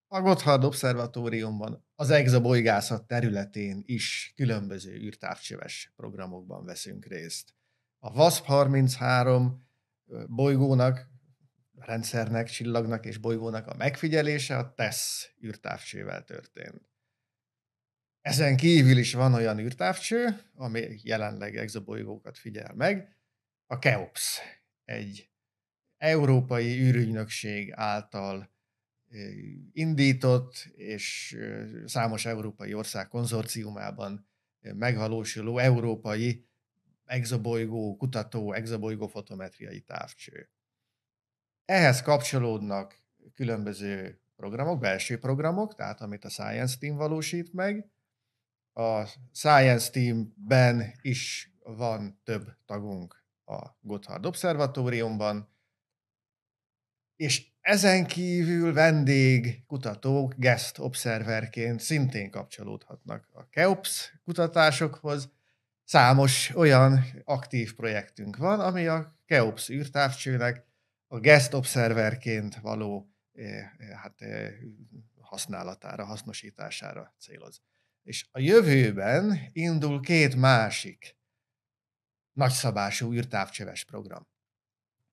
[0.07, 7.53] A Gotthard Obszervatóriumban az exobolygászat területén is különböző űrtávcsöves programokban veszünk részt.
[7.99, 9.51] A VASP-33
[10.27, 11.09] bolygónak,
[11.75, 16.89] rendszernek, csillagnak és bolygónak a megfigyelése a TESS űrtávcsővel történt.
[18.21, 23.17] Ezen kívül is van olyan űrtávcső, ami jelenleg exobolygókat figyel meg,
[23.65, 24.39] a KEOPS
[24.89, 25.29] egy
[25.97, 28.51] európai űrügynökség által
[29.71, 31.37] indított, és
[31.85, 34.27] számos európai ország konzorciumában
[34.59, 36.47] megvalósuló európai
[37.05, 40.49] exobolygó kutató, exobolygó fotometriai távcső.
[41.65, 47.89] Ehhez kapcsolódnak különböző programok, belső programok, tehát amit a Science Team valósít meg.
[48.73, 53.18] A Science Teamben is van több tagunk
[53.49, 55.49] a Gotthard Obszervatóriumban,
[57.15, 65.29] és ezen kívül vendég kutatók guest observerként szintén kapcsolódhatnak a KEOPS kutatásokhoz.
[65.83, 70.65] Számos olyan aktív projektünk van, ami a KEOPS űrtávcsőnek
[71.07, 73.69] a guest observerként való eh,
[74.01, 74.53] hát, eh,
[75.21, 77.61] használatára, hasznosítására céloz.
[78.03, 81.18] És a jövőben indul két másik
[82.33, 84.27] nagyszabású űrtávcsöves program.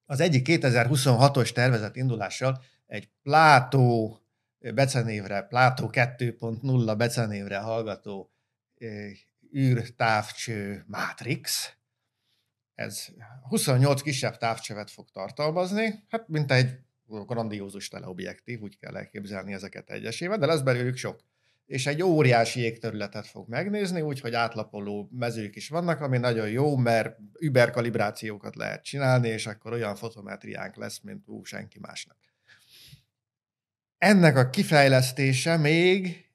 [0.05, 4.19] Az egyik 2026-os tervezett indulással egy Plátó
[4.59, 8.31] becenévre, Plátó 2.0 becenévre hallgató
[9.55, 11.75] űrtávcső Matrix.
[12.75, 13.07] Ez
[13.41, 20.37] 28 kisebb távcsövet fog tartalmazni, hát mint egy grandiózus teleobjektív, úgy kell elképzelni ezeket egyesével,
[20.37, 21.23] de lesz belőlük sok
[21.67, 27.17] és egy óriási jégterületet fog megnézni, úgyhogy átlapoló mezők is vannak, ami nagyon jó, mert
[27.39, 32.17] überkalibrációkat lehet csinálni, és akkor olyan fotometriánk lesz, mint ú, senki másnak.
[33.97, 36.25] Ennek a kifejlesztése még,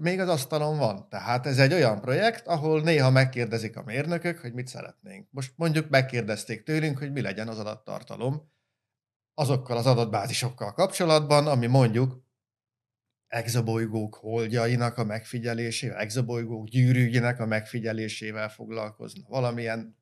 [0.00, 1.08] még az asztalon van.
[1.08, 5.26] Tehát ez egy olyan projekt, ahol néha megkérdezik a mérnökök, hogy mit szeretnénk.
[5.30, 8.50] Most mondjuk megkérdezték tőlünk, hogy mi legyen az adattartalom
[9.34, 12.28] azokkal az adatbázisokkal kapcsolatban, ami mondjuk
[13.30, 19.22] exobolygók holdjainak a megfigyelésével, exobolygók gyűrűjének a megfigyelésével foglalkozna.
[19.28, 19.96] Valamilyen,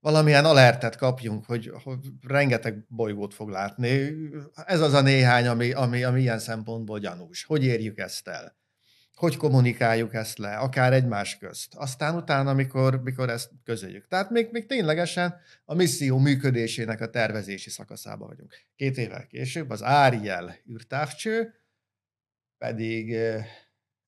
[0.00, 4.12] valamilyen alertet kapjunk, hogy, hogy rengeteg bolygót fog látni.
[4.64, 7.44] Ez az a néhány, ami, ami, ami ilyen szempontból gyanús.
[7.44, 8.56] Hogy érjük ezt el?
[9.14, 11.74] Hogy kommunikáljuk ezt le, akár egymás közt.
[11.74, 14.08] Aztán utána, amikor, amikor ezt közöljük.
[14.08, 18.54] Tehát még, még ténylegesen a misszió működésének a tervezési szakaszában vagyunk.
[18.76, 21.54] Két évvel később az Áriel űrtávcső,
[22.58, 23.16] pedig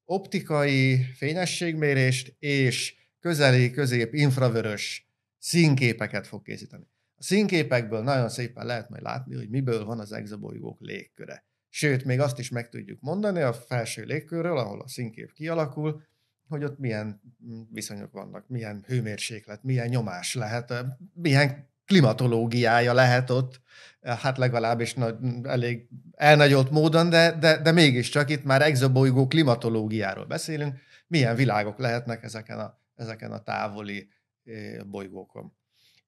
[0.04, 5.08] optikai fényességmérést és közeli, közép, infravörös
[5.38, 6.86] színképeket fog készíteni.
[7.16, 11.46] A színképekből nagyon szépen lehet majd látni, hogy miből van az exobolygók légköre.
[11.68, 16.02] Sőt, még azt is meg tudjuk mondani a felső légkörről, ahol a színkép kialakul,
[16.48, 20.74] hogy ott milyen mm, viszonyok vannak, milyen hőmérséklet, milyen nyomás lehet,
[21.14, 23.60] milyen klimatológiája lehet ott,
[24.00, 30.78] hát legalábbis nagy, elég elnagyolt módon, de, de, de mégiscsak itt már exobolygó klimatológiáról beszélünk,
[31.06, 34.08] milyen világok lehetnek ezeken a, ezeken a távoli
[34.86, 35.52] bolygókon.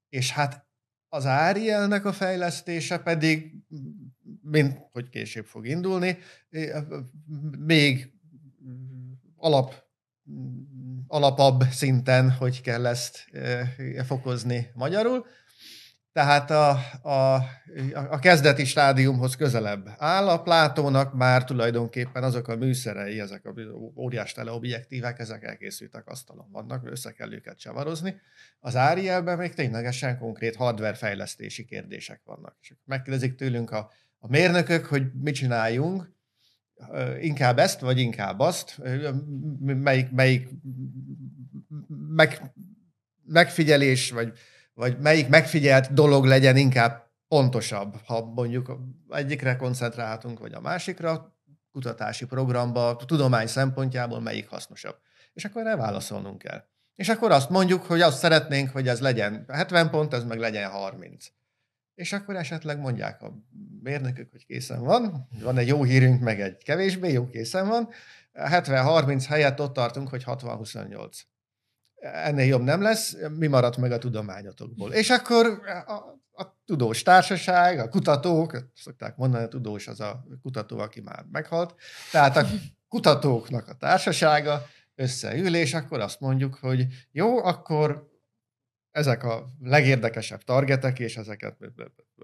[0.08, 0.66] És hát
[1.08, 3.54] az Árielnek a fejlesztése pedig,
[4.42, 6.18] mint hogy később fog indulni,
[7.58, 8.12] még
[9.36, 9.74] alap,
[11.06, 13.30] alapabb szinten, hogy kell ezt
[14.06, 15.26] fokozni magyarul,
[16.12, 16.70] tehát a,
[17.02, 17.34] a,
[17.92, 20.28] a kezdeti stádiumhoz közelebb áll.
[20.28, 23.54] A Plátónak már tulajdonképpen azok a műszerei, ezek a
[23.96, 28.20] óriás teleobjektívek, ezek elkészültek asztalon vannak, össze kell őket csavarozni.
[28.58, 32.56] Az Árielben még ténylegesen konkrét hardware fejlesztési kérdések vannak.
[32.60, 36.12] És megkérdezik tőlünk a, a mérnökök, hogy mit csináljunk,
[37.20, 38.80] inkább ezt, vagy inkább azt,
[39.60, 40.48] melyik, melyik
[41.88, 42.52] meg,
[43.24, 44.32] megfigyelés, vagy
[44.80, 48.76] vagy melyik megfigyelt dolog legyen inkább pontosabb, ha mondjuk
[49.08, 51.36] egyikre koncentrálhatunk, vagy a másikra,
[51.72, 54.96] kutatási programba, tudomány szempontjából melyik hasznosabb.
[55.32, 56.64] És akkor erre válaszolnunk kell.
[56.94, 60.70] És akkor azt mondjuk, hogy azt szeretnénk, hogy ez legyen 70 pont, ez meg legyen
[60.70, 61.26] 30.
[61.94, 63.32] És akkor esetleg mondják a
[63.82, 67.88] mérnökök, hogy készen van, van egy jó hírünk, meg egy kevésbé jó készen van,
[68.34, 71.20] 70-30 helyett ott tartunk, hogy 60-28
[72.00, 74.92] ennél jobb nem lesz, mi maradt meg a tudományotokból.
[74.92, 75.92] És akkor a,
[76.42, 81.74] a tudós társaság, a kutatók, szokták mondani, a tudós az a kutató, aki már meghalt,
[82.12, 82.46] tehát a
[82.88, 88.08] kutatóknak a társasága összeül, és akkor azt mondjuk, hogy jó, akkor
[88.90, 91.56] ezek a legérdekesebb targetek, és ezeket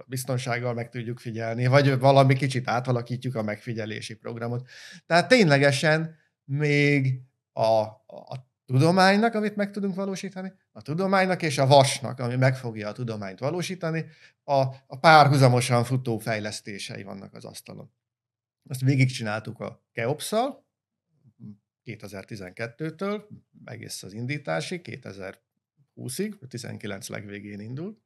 [0.06, 4.68] biztonsággal meg tudjuk figyelni, vagy valami kicsit átalakítjuk a megfigyelési programot.
[5.06, 7.20] Tehát ténylegesen még
[7.52, 12.88] a, a tudománynak, amit meg tudunk valósítani, a tudománynak és a vasnak, ami meg fogja
[12.88, 14.04] a tudományt valósítani,
[14.44, 17.90] a, a párhuzamosan futó fejlesztései vannak az asztalon.
[18.68, 20.66] Azt végigcsináltuk a Keopszal,
[21.84, 23.22] 2012-től
[23.64, 27.98] egész az indításig, 2020-ig, 19 legvégén indult.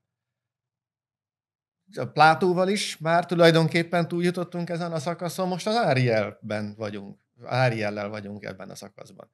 [1.97, 8.45] a Plátóval is már tulajdonképpen túljutottunk ezen a szakaszon, most az Árielben vagyunk, Áriellel vagyunk
[8.45, 9.31] ebben a szakaszban.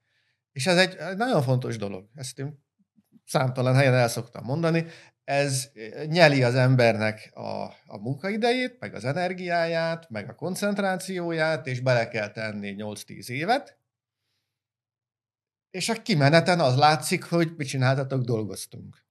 [0.57, 2.63] És ez egy, egy nagyon fontos dolog, ezt én
[3.25, 4.85] számtalan helyen el szoktam mondani,
[5.23, 5.71] ez
[6.05, 12.31] nyeli az embernek a, a munkaidejét, meg az energiáját, meg a koncentrációját, és bele kell
[12.31, 13.79] tenni 8-10 évet,
[15.69, 19.05] és a kimeneten az látszik, hogy mit csináltatok, dolgoztunk.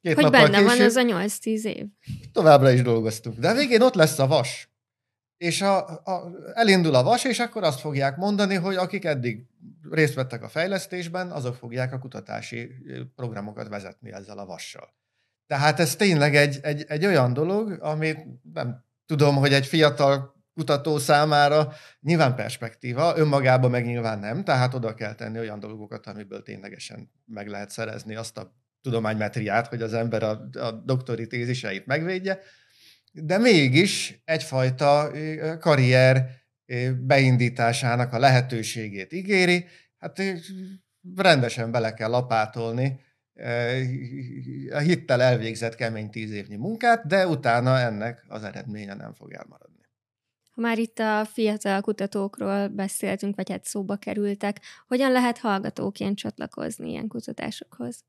[0.00, 1.86] Két hogy benne később, van ez a 8-10 év.
[2.32, 3.38] Továbbra is dolgoztunk.
[3.38, 4.71] De a végén ott lesz a vas.
[5.42, 9.46] És a, a, elindul a vas, és akkor azt fogják mondani, hogy akik eddig
[9.90, 12.70] részt vettek a fejlesztésben, azok fogják a kutatási
[13.16, 14.94] programokat vezetni ezzel a vassal.
[15.46, 18.18] Tehát ez tényleg egy, egy, egy olyan dolog, amit
[18.52, 24.94] nem tudom, hogy egy fiatal kutató számára nyilván perspektíva, önmagában meg nyilván nem, tehát oda
[24.94, 30.22] kell tenni olyan dolgokat, amiből ténylegesen meg lehet szerezni azt a tudománymetriát, hogy az ember
[30.22, 32.40] a, a doktori téziseit megvédje,
[33.12, 35.10] de mégis egyfajta
[35.60, 36.30] karrier
[37.00, 39.64] beindításának a lehetőségét ígéri,
[39.98, 40.22] hát
[41.16, 43.00] rendesen bele kell lapátolni
[44.70, 49.80] a hittel elvégzett kemény tíz évnyi munkát, de utána ennek az eredménye nem fog elmaradni.
[50.50, 56.90] Ha már itt a fiatal kutatókról beszéltünk, vagy hát szóba kerültek, hogyan lehet hallgatóként csatlakozni
[56.90, 58.04] ilyen kutatásokhoz?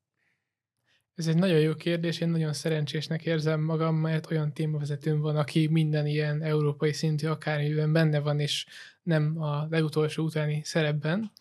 [1.15, 5.67] Ez egy nagyon jó kérdés, én nagyon szerencsésnek érzem magam, mert olyan témavezetőm van, aki
[5.67, 8.65] minden ilyen európai szintű akármiben benne van, és
[9.03, 11.31] nem a legutolsó utáni szerepben.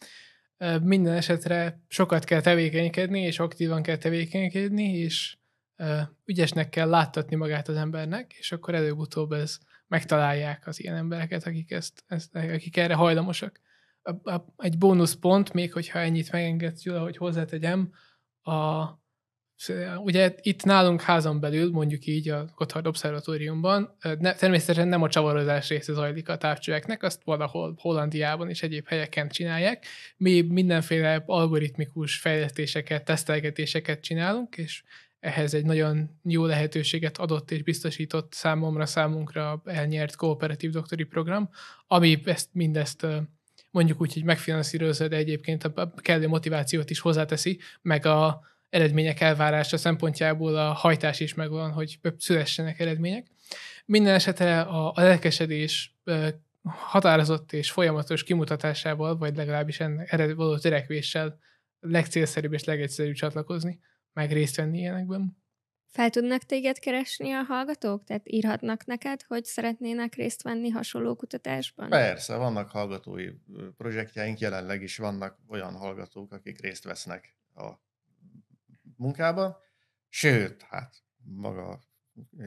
[0.83, 5.37] Minden esetre sokat kell tevékenykedni, és aktívan kell tevékenykedni, és
[6.25, 11.71] ügyesnek kell láttatni magát az embernek, és akkor előbb-utóbb ez megtalálják az ilyen embereket, akik,
[11.71, 13.61] ezt, ezt, akik erre hajlamosak.
[14.03, 17.93] A, a, egy bónuszpont, még hogyha ennyit megengedsz, Gyula, hogy hozzátegyem,
[18.43, 18.53] a,
[19.97, 25.69] ugye itt nálunk házon belül, mondjuk így a Gotthard Obszervatóriumban, ne, természetesen nem a csavarozás
[25.69, 29.87] része zajlik a távcsöveknek, azt valahol Hollandiában és egyéb helyeken csinálják.
[30.17, 34.83] Mi mindenféle algoritmikus fejlesztéseket, tesztelgetéseket csinálunk, és
[35.21, 41.51] ehhez egy nagyon jó lehetőséget adott és biztosított számomra, számunkra elnyert kooperatív doktori program,
[41.87, 43.07] ami ezt mindezt
[43.71, 49.77] mondjuk úgy, hogy megfinanszírozza, de egyébként a kellő motivációt is hozzáteszi, meg a eredmények elvárása
[49.77, 53.27] szempontjából a hajtás is megvan, hogy szülessenek eredmények.
[53.85, 55.97] Minden esetre a, a lelkesedés
[56.63, 61.39] határozott és folyamatos kimutatásával, vagy legalábbis ennek ered való törekvéssel
[61.81, 63.81] legcélszerűbb és legegyszerűbb csatlakozni,
[64.13, 65.37] meg részt venni ilyenekben.
[65.87, 68.05] Fel tudnak téged keresni a hallgatók?
[68.05, 71.89] Tehát írhatnak neked, hogy szeretnének részt venni hasonló kutatásban?
[71.89, 73.29] Persze, vannak hallgatói
[73.77, 77.73] projektjeink, jelenleg is vannak olyan hallgatók, akik részt vesznek a
[78.97, 79.57] munkában.
[80.09, 81.81] Sőt, hát maga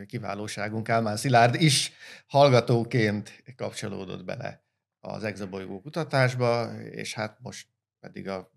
[0.06, 1.92] kiválóságunk Álmán Szilárd is
[2.28, 4.66] hallgatóként kapcsolódott bele
[5.00, 7.68] az exobolygó kutatásba, és hát most
[8.00, 8.52] pedig a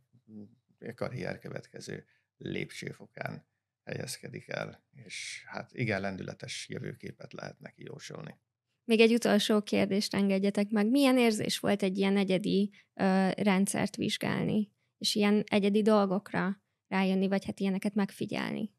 [0.94, 2.04] karrier következő
[2.36, 3.46] lépcsőfokán
[3.84, 8.38] helyezkedik el, és hát igen, lendületes jövőképet lehet neki jósolni.
[8.84, 10.86] Még egy utolsó kérdést engedjetek meg.
[10.86, 17.44] Milyen érzés volt egy ilyen egyedi ö, rendszert vizsgálni, és ilyen egyedi dolgokra rájönni, vagy
[17.44, 18.70] hát ilyeneket megfigyelni?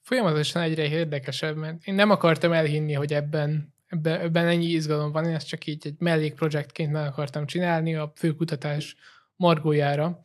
[0.00, 5.24] Folyamatosan egyre érdekesebb, mert én nem akartam elhinni, hogy ebben, ebben, ebben ennyi izgalom van,
[5.24, 8.96] én ezt csak így egy mellékprojektként meg akartam csinálni a főkutatás
[9.36, 10.24] margójára,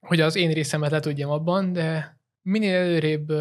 [0.00, 3.32] hogy az én részemet le tudjam abban, de minél előrébb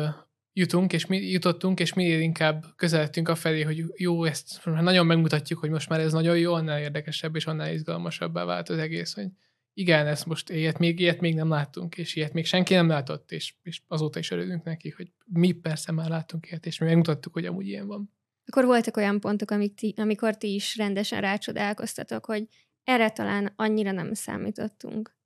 [0.53, 5.69] jutunk, és mi jutottunk, és minél inkább közeledtünk afelé, hogy jó, ezt nagyon megmutatjuk, hogy
[5.69, 9.27] most már ez nagyon jó, annál érdekesebb és annál izgalmasabbá vált az egész, hogy
[9.73, 13.31] igen, ezt most ilyet még, ilyet még nem láttunk, és ilyet még senki nem látott,
[13.31, 17.33] és, és azóta is örülünk neki, hogy mi persze már láttunk ilyet, és mi megmutattuk,
[17.33, 18.13] hogy amúgy ilyen van.
[18.45, 22.47] Akkor voltak olyan pontok, amik ti, amikor ti is rendesen rácsodálkoztatok, hogy
[22.83, 25.17] erre talán annyira nem számítottunk.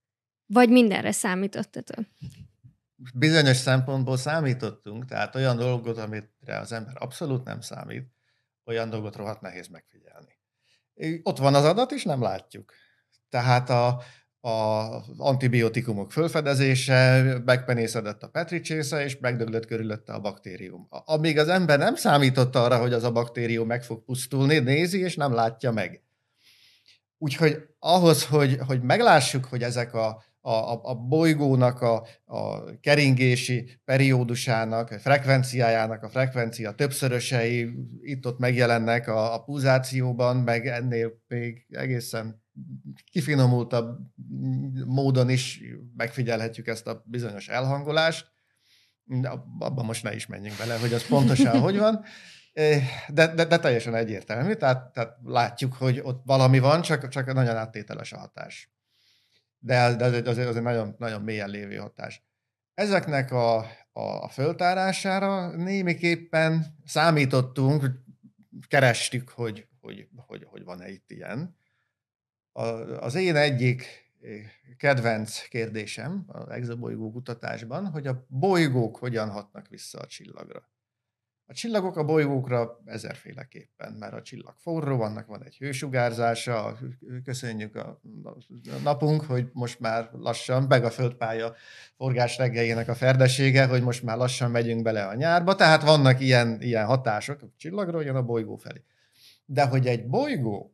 [0.45, 2.05] Vagy mindenre számítottatok?
[3.13, 8.13] Bizonyos szempontból számítottunk, tehát olyan dolgot, amire az ember abszolút nem számít,
[8.65, 10.39] olyan dolgot rohadt nehéz megfigyelni.
[11.23, 12.73] Ott van az adat, és nem látjuk.
[13.29, 14.01] Tehát a,
[14.45, 20.87] az antibiotikumok fölfedezése, megpenészedett a Petri csésze, és megdöglött körülötte a baktérium.
[20.89, 25.15] Amíg az ember nem számított arra, hogy az a baktérium meg fog pusztulni, nézi, és
[25.15, 26.01] nem látja meg.
[27.17, 34.91] Úgyhogy ahhoz, hogy, hogy meglássuk, hogy ezek a a, a bolygónak a, a keringési periódusának,
[34.91, 42.42] a frekvenciájának, a frekvencia többszörösei itt-ott megjelennek a, a pulzációban, meg ennél még egészen
[43.11, 43.99] kifinomultabb
[44.85, 45.61] módon is
[45.97, 48.31] megfigyelhetjük ezt a bizonyos elhangolást.
[49.59, 52.03] Abban most ne is menjünk bele, hogy az pontosan hogy van.
[53.07, 57.55] De, de, de teljesen egyértelmű, tehát, tehát látjuk, hogy ott valami van, csak, csak nagyon
[57.55, 58.71] áttételes a hatás.
[59.59, 62.23] De, de az, az egy nagyon, nagyon mélyen lévő hatás.
[62.73, 63.57] Ezeknek a,
[63.91, 68.01] a föltárására némiképpen számítottunk,
[68.67, 71.55] kerestük, hogy, hogy, hogy, hogy van-e itt ilyen.
[72.99, 73.85] Az én egyik
[74.77, 80.71] kedvenc kérdésem az exobolygó kutatásban, hogy a bolygók hogyan hatnak vissza a csillagra.
[81.45, 86.77] A csillagok a bolygókra ezerféleképpen, mert a csillag forró, vannak van egy hősugárzása,
[87.23, 88.01] köszönjük a
[88.83, 91.55] napunk, hogy most már lassan, meg a földpálya
[91.95, 96.61] forgás reggeljének a ferdessége, hogy most már lassan megyünk bele a nyárba, tehát vannak ilyen,
[96.61, 98.83] ilyen hatások a csillagról, jön a bolygó felé.
[99.45, 100.72] De hogy egy bolygó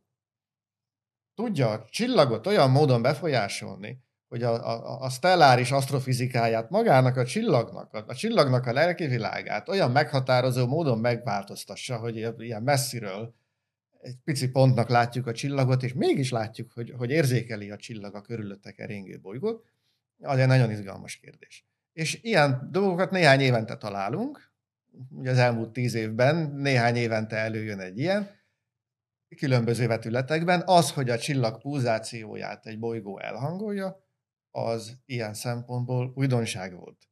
[1.34, 7.92] tudja a csillagot olyan módon befolyásolni, hogy a, a, a stelláris asztrofizikáját magának a csillagnak,
[7.94, 13.34] a, a csillagnak a lelki világát olyan meghatározó módon megváltoztassa, hogy ilyen messziről
[14.00, 18.20] egy pici pontnak látjuk a csillagot, és mégis látjuk, hogy, hogy érzékeli a csillag a
[18.20, 19.64] körülötte keringő bolygót,
[20.20, 21.64] az egy nagyon izgalmas kérdés.
[21.92, 24.52] És ilyen dolgokat néhány évente találunk,
[25.10, 28.30] ugye az elmúlt tíz évben néhány évente előjön egy ilyen,
[29.36, 30.62] különböző vetületekben.
[30.66, 34.08] Az, hogy a csillag pulzációját egy bolygó elhangolja,
[34.50, 37.08] az ilyen szempontból újdonság volt.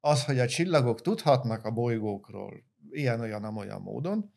[0.00, 4.32] Az, hogy a csillagok tudhatnak a bolygókról ilyen-olyan-olyan módon,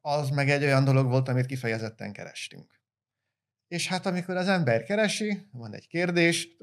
[0.00, 2.80] az meg egy olyan dolog volt, amit kifejezetten kerestünk.
[3.68, 6.56] És hát amikor az ember keresi, van egy kérdés,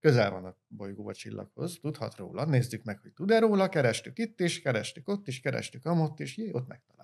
[0.00, 4.40] közel van a bolygó a csillaghoz, tudhat róla, nézzük meg, hogy tud-e róla, kerestük itt
[4.40, 6.97] is, kerestük ott is, kerestük amott is, jé, ott megtaláltuk.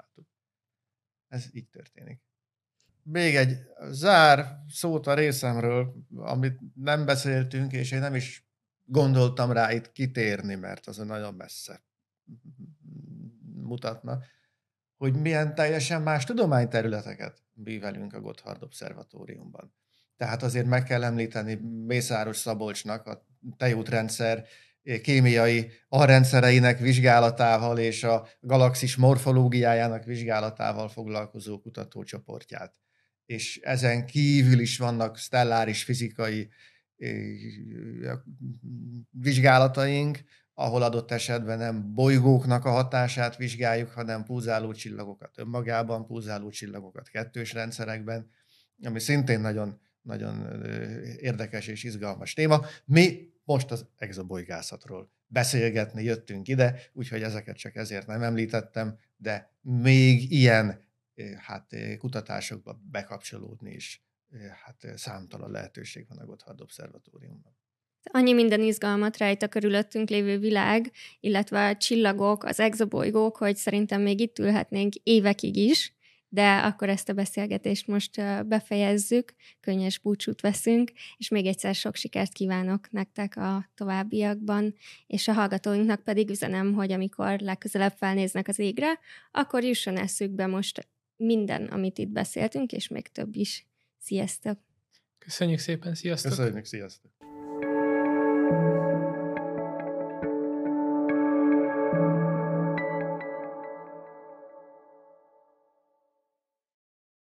[1.35, 2.21] Ez így történik.
[3.03, 3.57] Még egy
[3.91, 8.49] zár szót a részemről, amit nem beszéltünk, és én nem is
[8.85, 11.85] gondoltam rá itt kitérni, mert az nagyon messze
[13.55, 14.23] mutatna,
[14.97, 19.75] hogy milyen teljesen más tudományterületeket bívelünk a Gotthard Obszervatóriumban.
[20.17, 21.55] Tehát azért meg kell említeni
[21.87, 23.27] Mészáros Szabolcsnak a
[23.57, 24.47] tejútrendszer
[25.03, 32.75] kémiai arrendszereinek vizsgálatával és a galaxis morfológiájának vizsgálatával foglalkozó kutatócsoportját.
[33.27, 36.49] És ezen kívül is vannak stelláris fizikai
[39.11, 40.19] vizsgálataink,
[40.55, 47.53] ahol adott esetben nem bolygóknak a hatását vizsgáljuk, hanem pulzáló csillagokat önmagában, pulzáló csillagokat kettős
[47.53, 48.31] rendszerekben,
[48.83, 50.63] ami szintén nagyon, nagyon
[51.17, 52.61] érdekes és izgalmas téma.
[52.85, 60.31] Mi most az exobolygászatról beszélgetni jöttünk ide, úgyhogy ezeket csak ezért nem említettem, de még
[60.33, 60.85] ilyen
[61.37, 64.05] hát, kutatásokba bekapcsolódni is
[64.65, 67.57] hát, számtalan lehetőség van a Gotthard Obszervatóriumban.
[68.11, 74.03] Annyi minden izgalmat rejt a körülöttünk lévő világ, illetve a csillagok, az exobolygók, hogy szerintem
[74.03, 75.94] még itt ülhetnénk évekig is,
[76.35, 82.33] de akkor ezt a beszélgetést most befejezzük, könnyes búcsút veszünk, és még egyszer sok sikert
[82.33, 84.75] kívánok nektek a továbbiakban,
[85.07, 88.99] és a hallgatóinknak pedig üzenem, hogy amikor legközelebb felnéznek az égre,
[89.31, 93.67] akkor jusson eszükbe most minden, amit itt beszéltünk, és még több is.
[93.99, 94.59] Sziasztok!
[95.19, 96.31] Köszönjük szépen, sziasztok!
[96.31, 97.11] Köszönjük, sziasztok!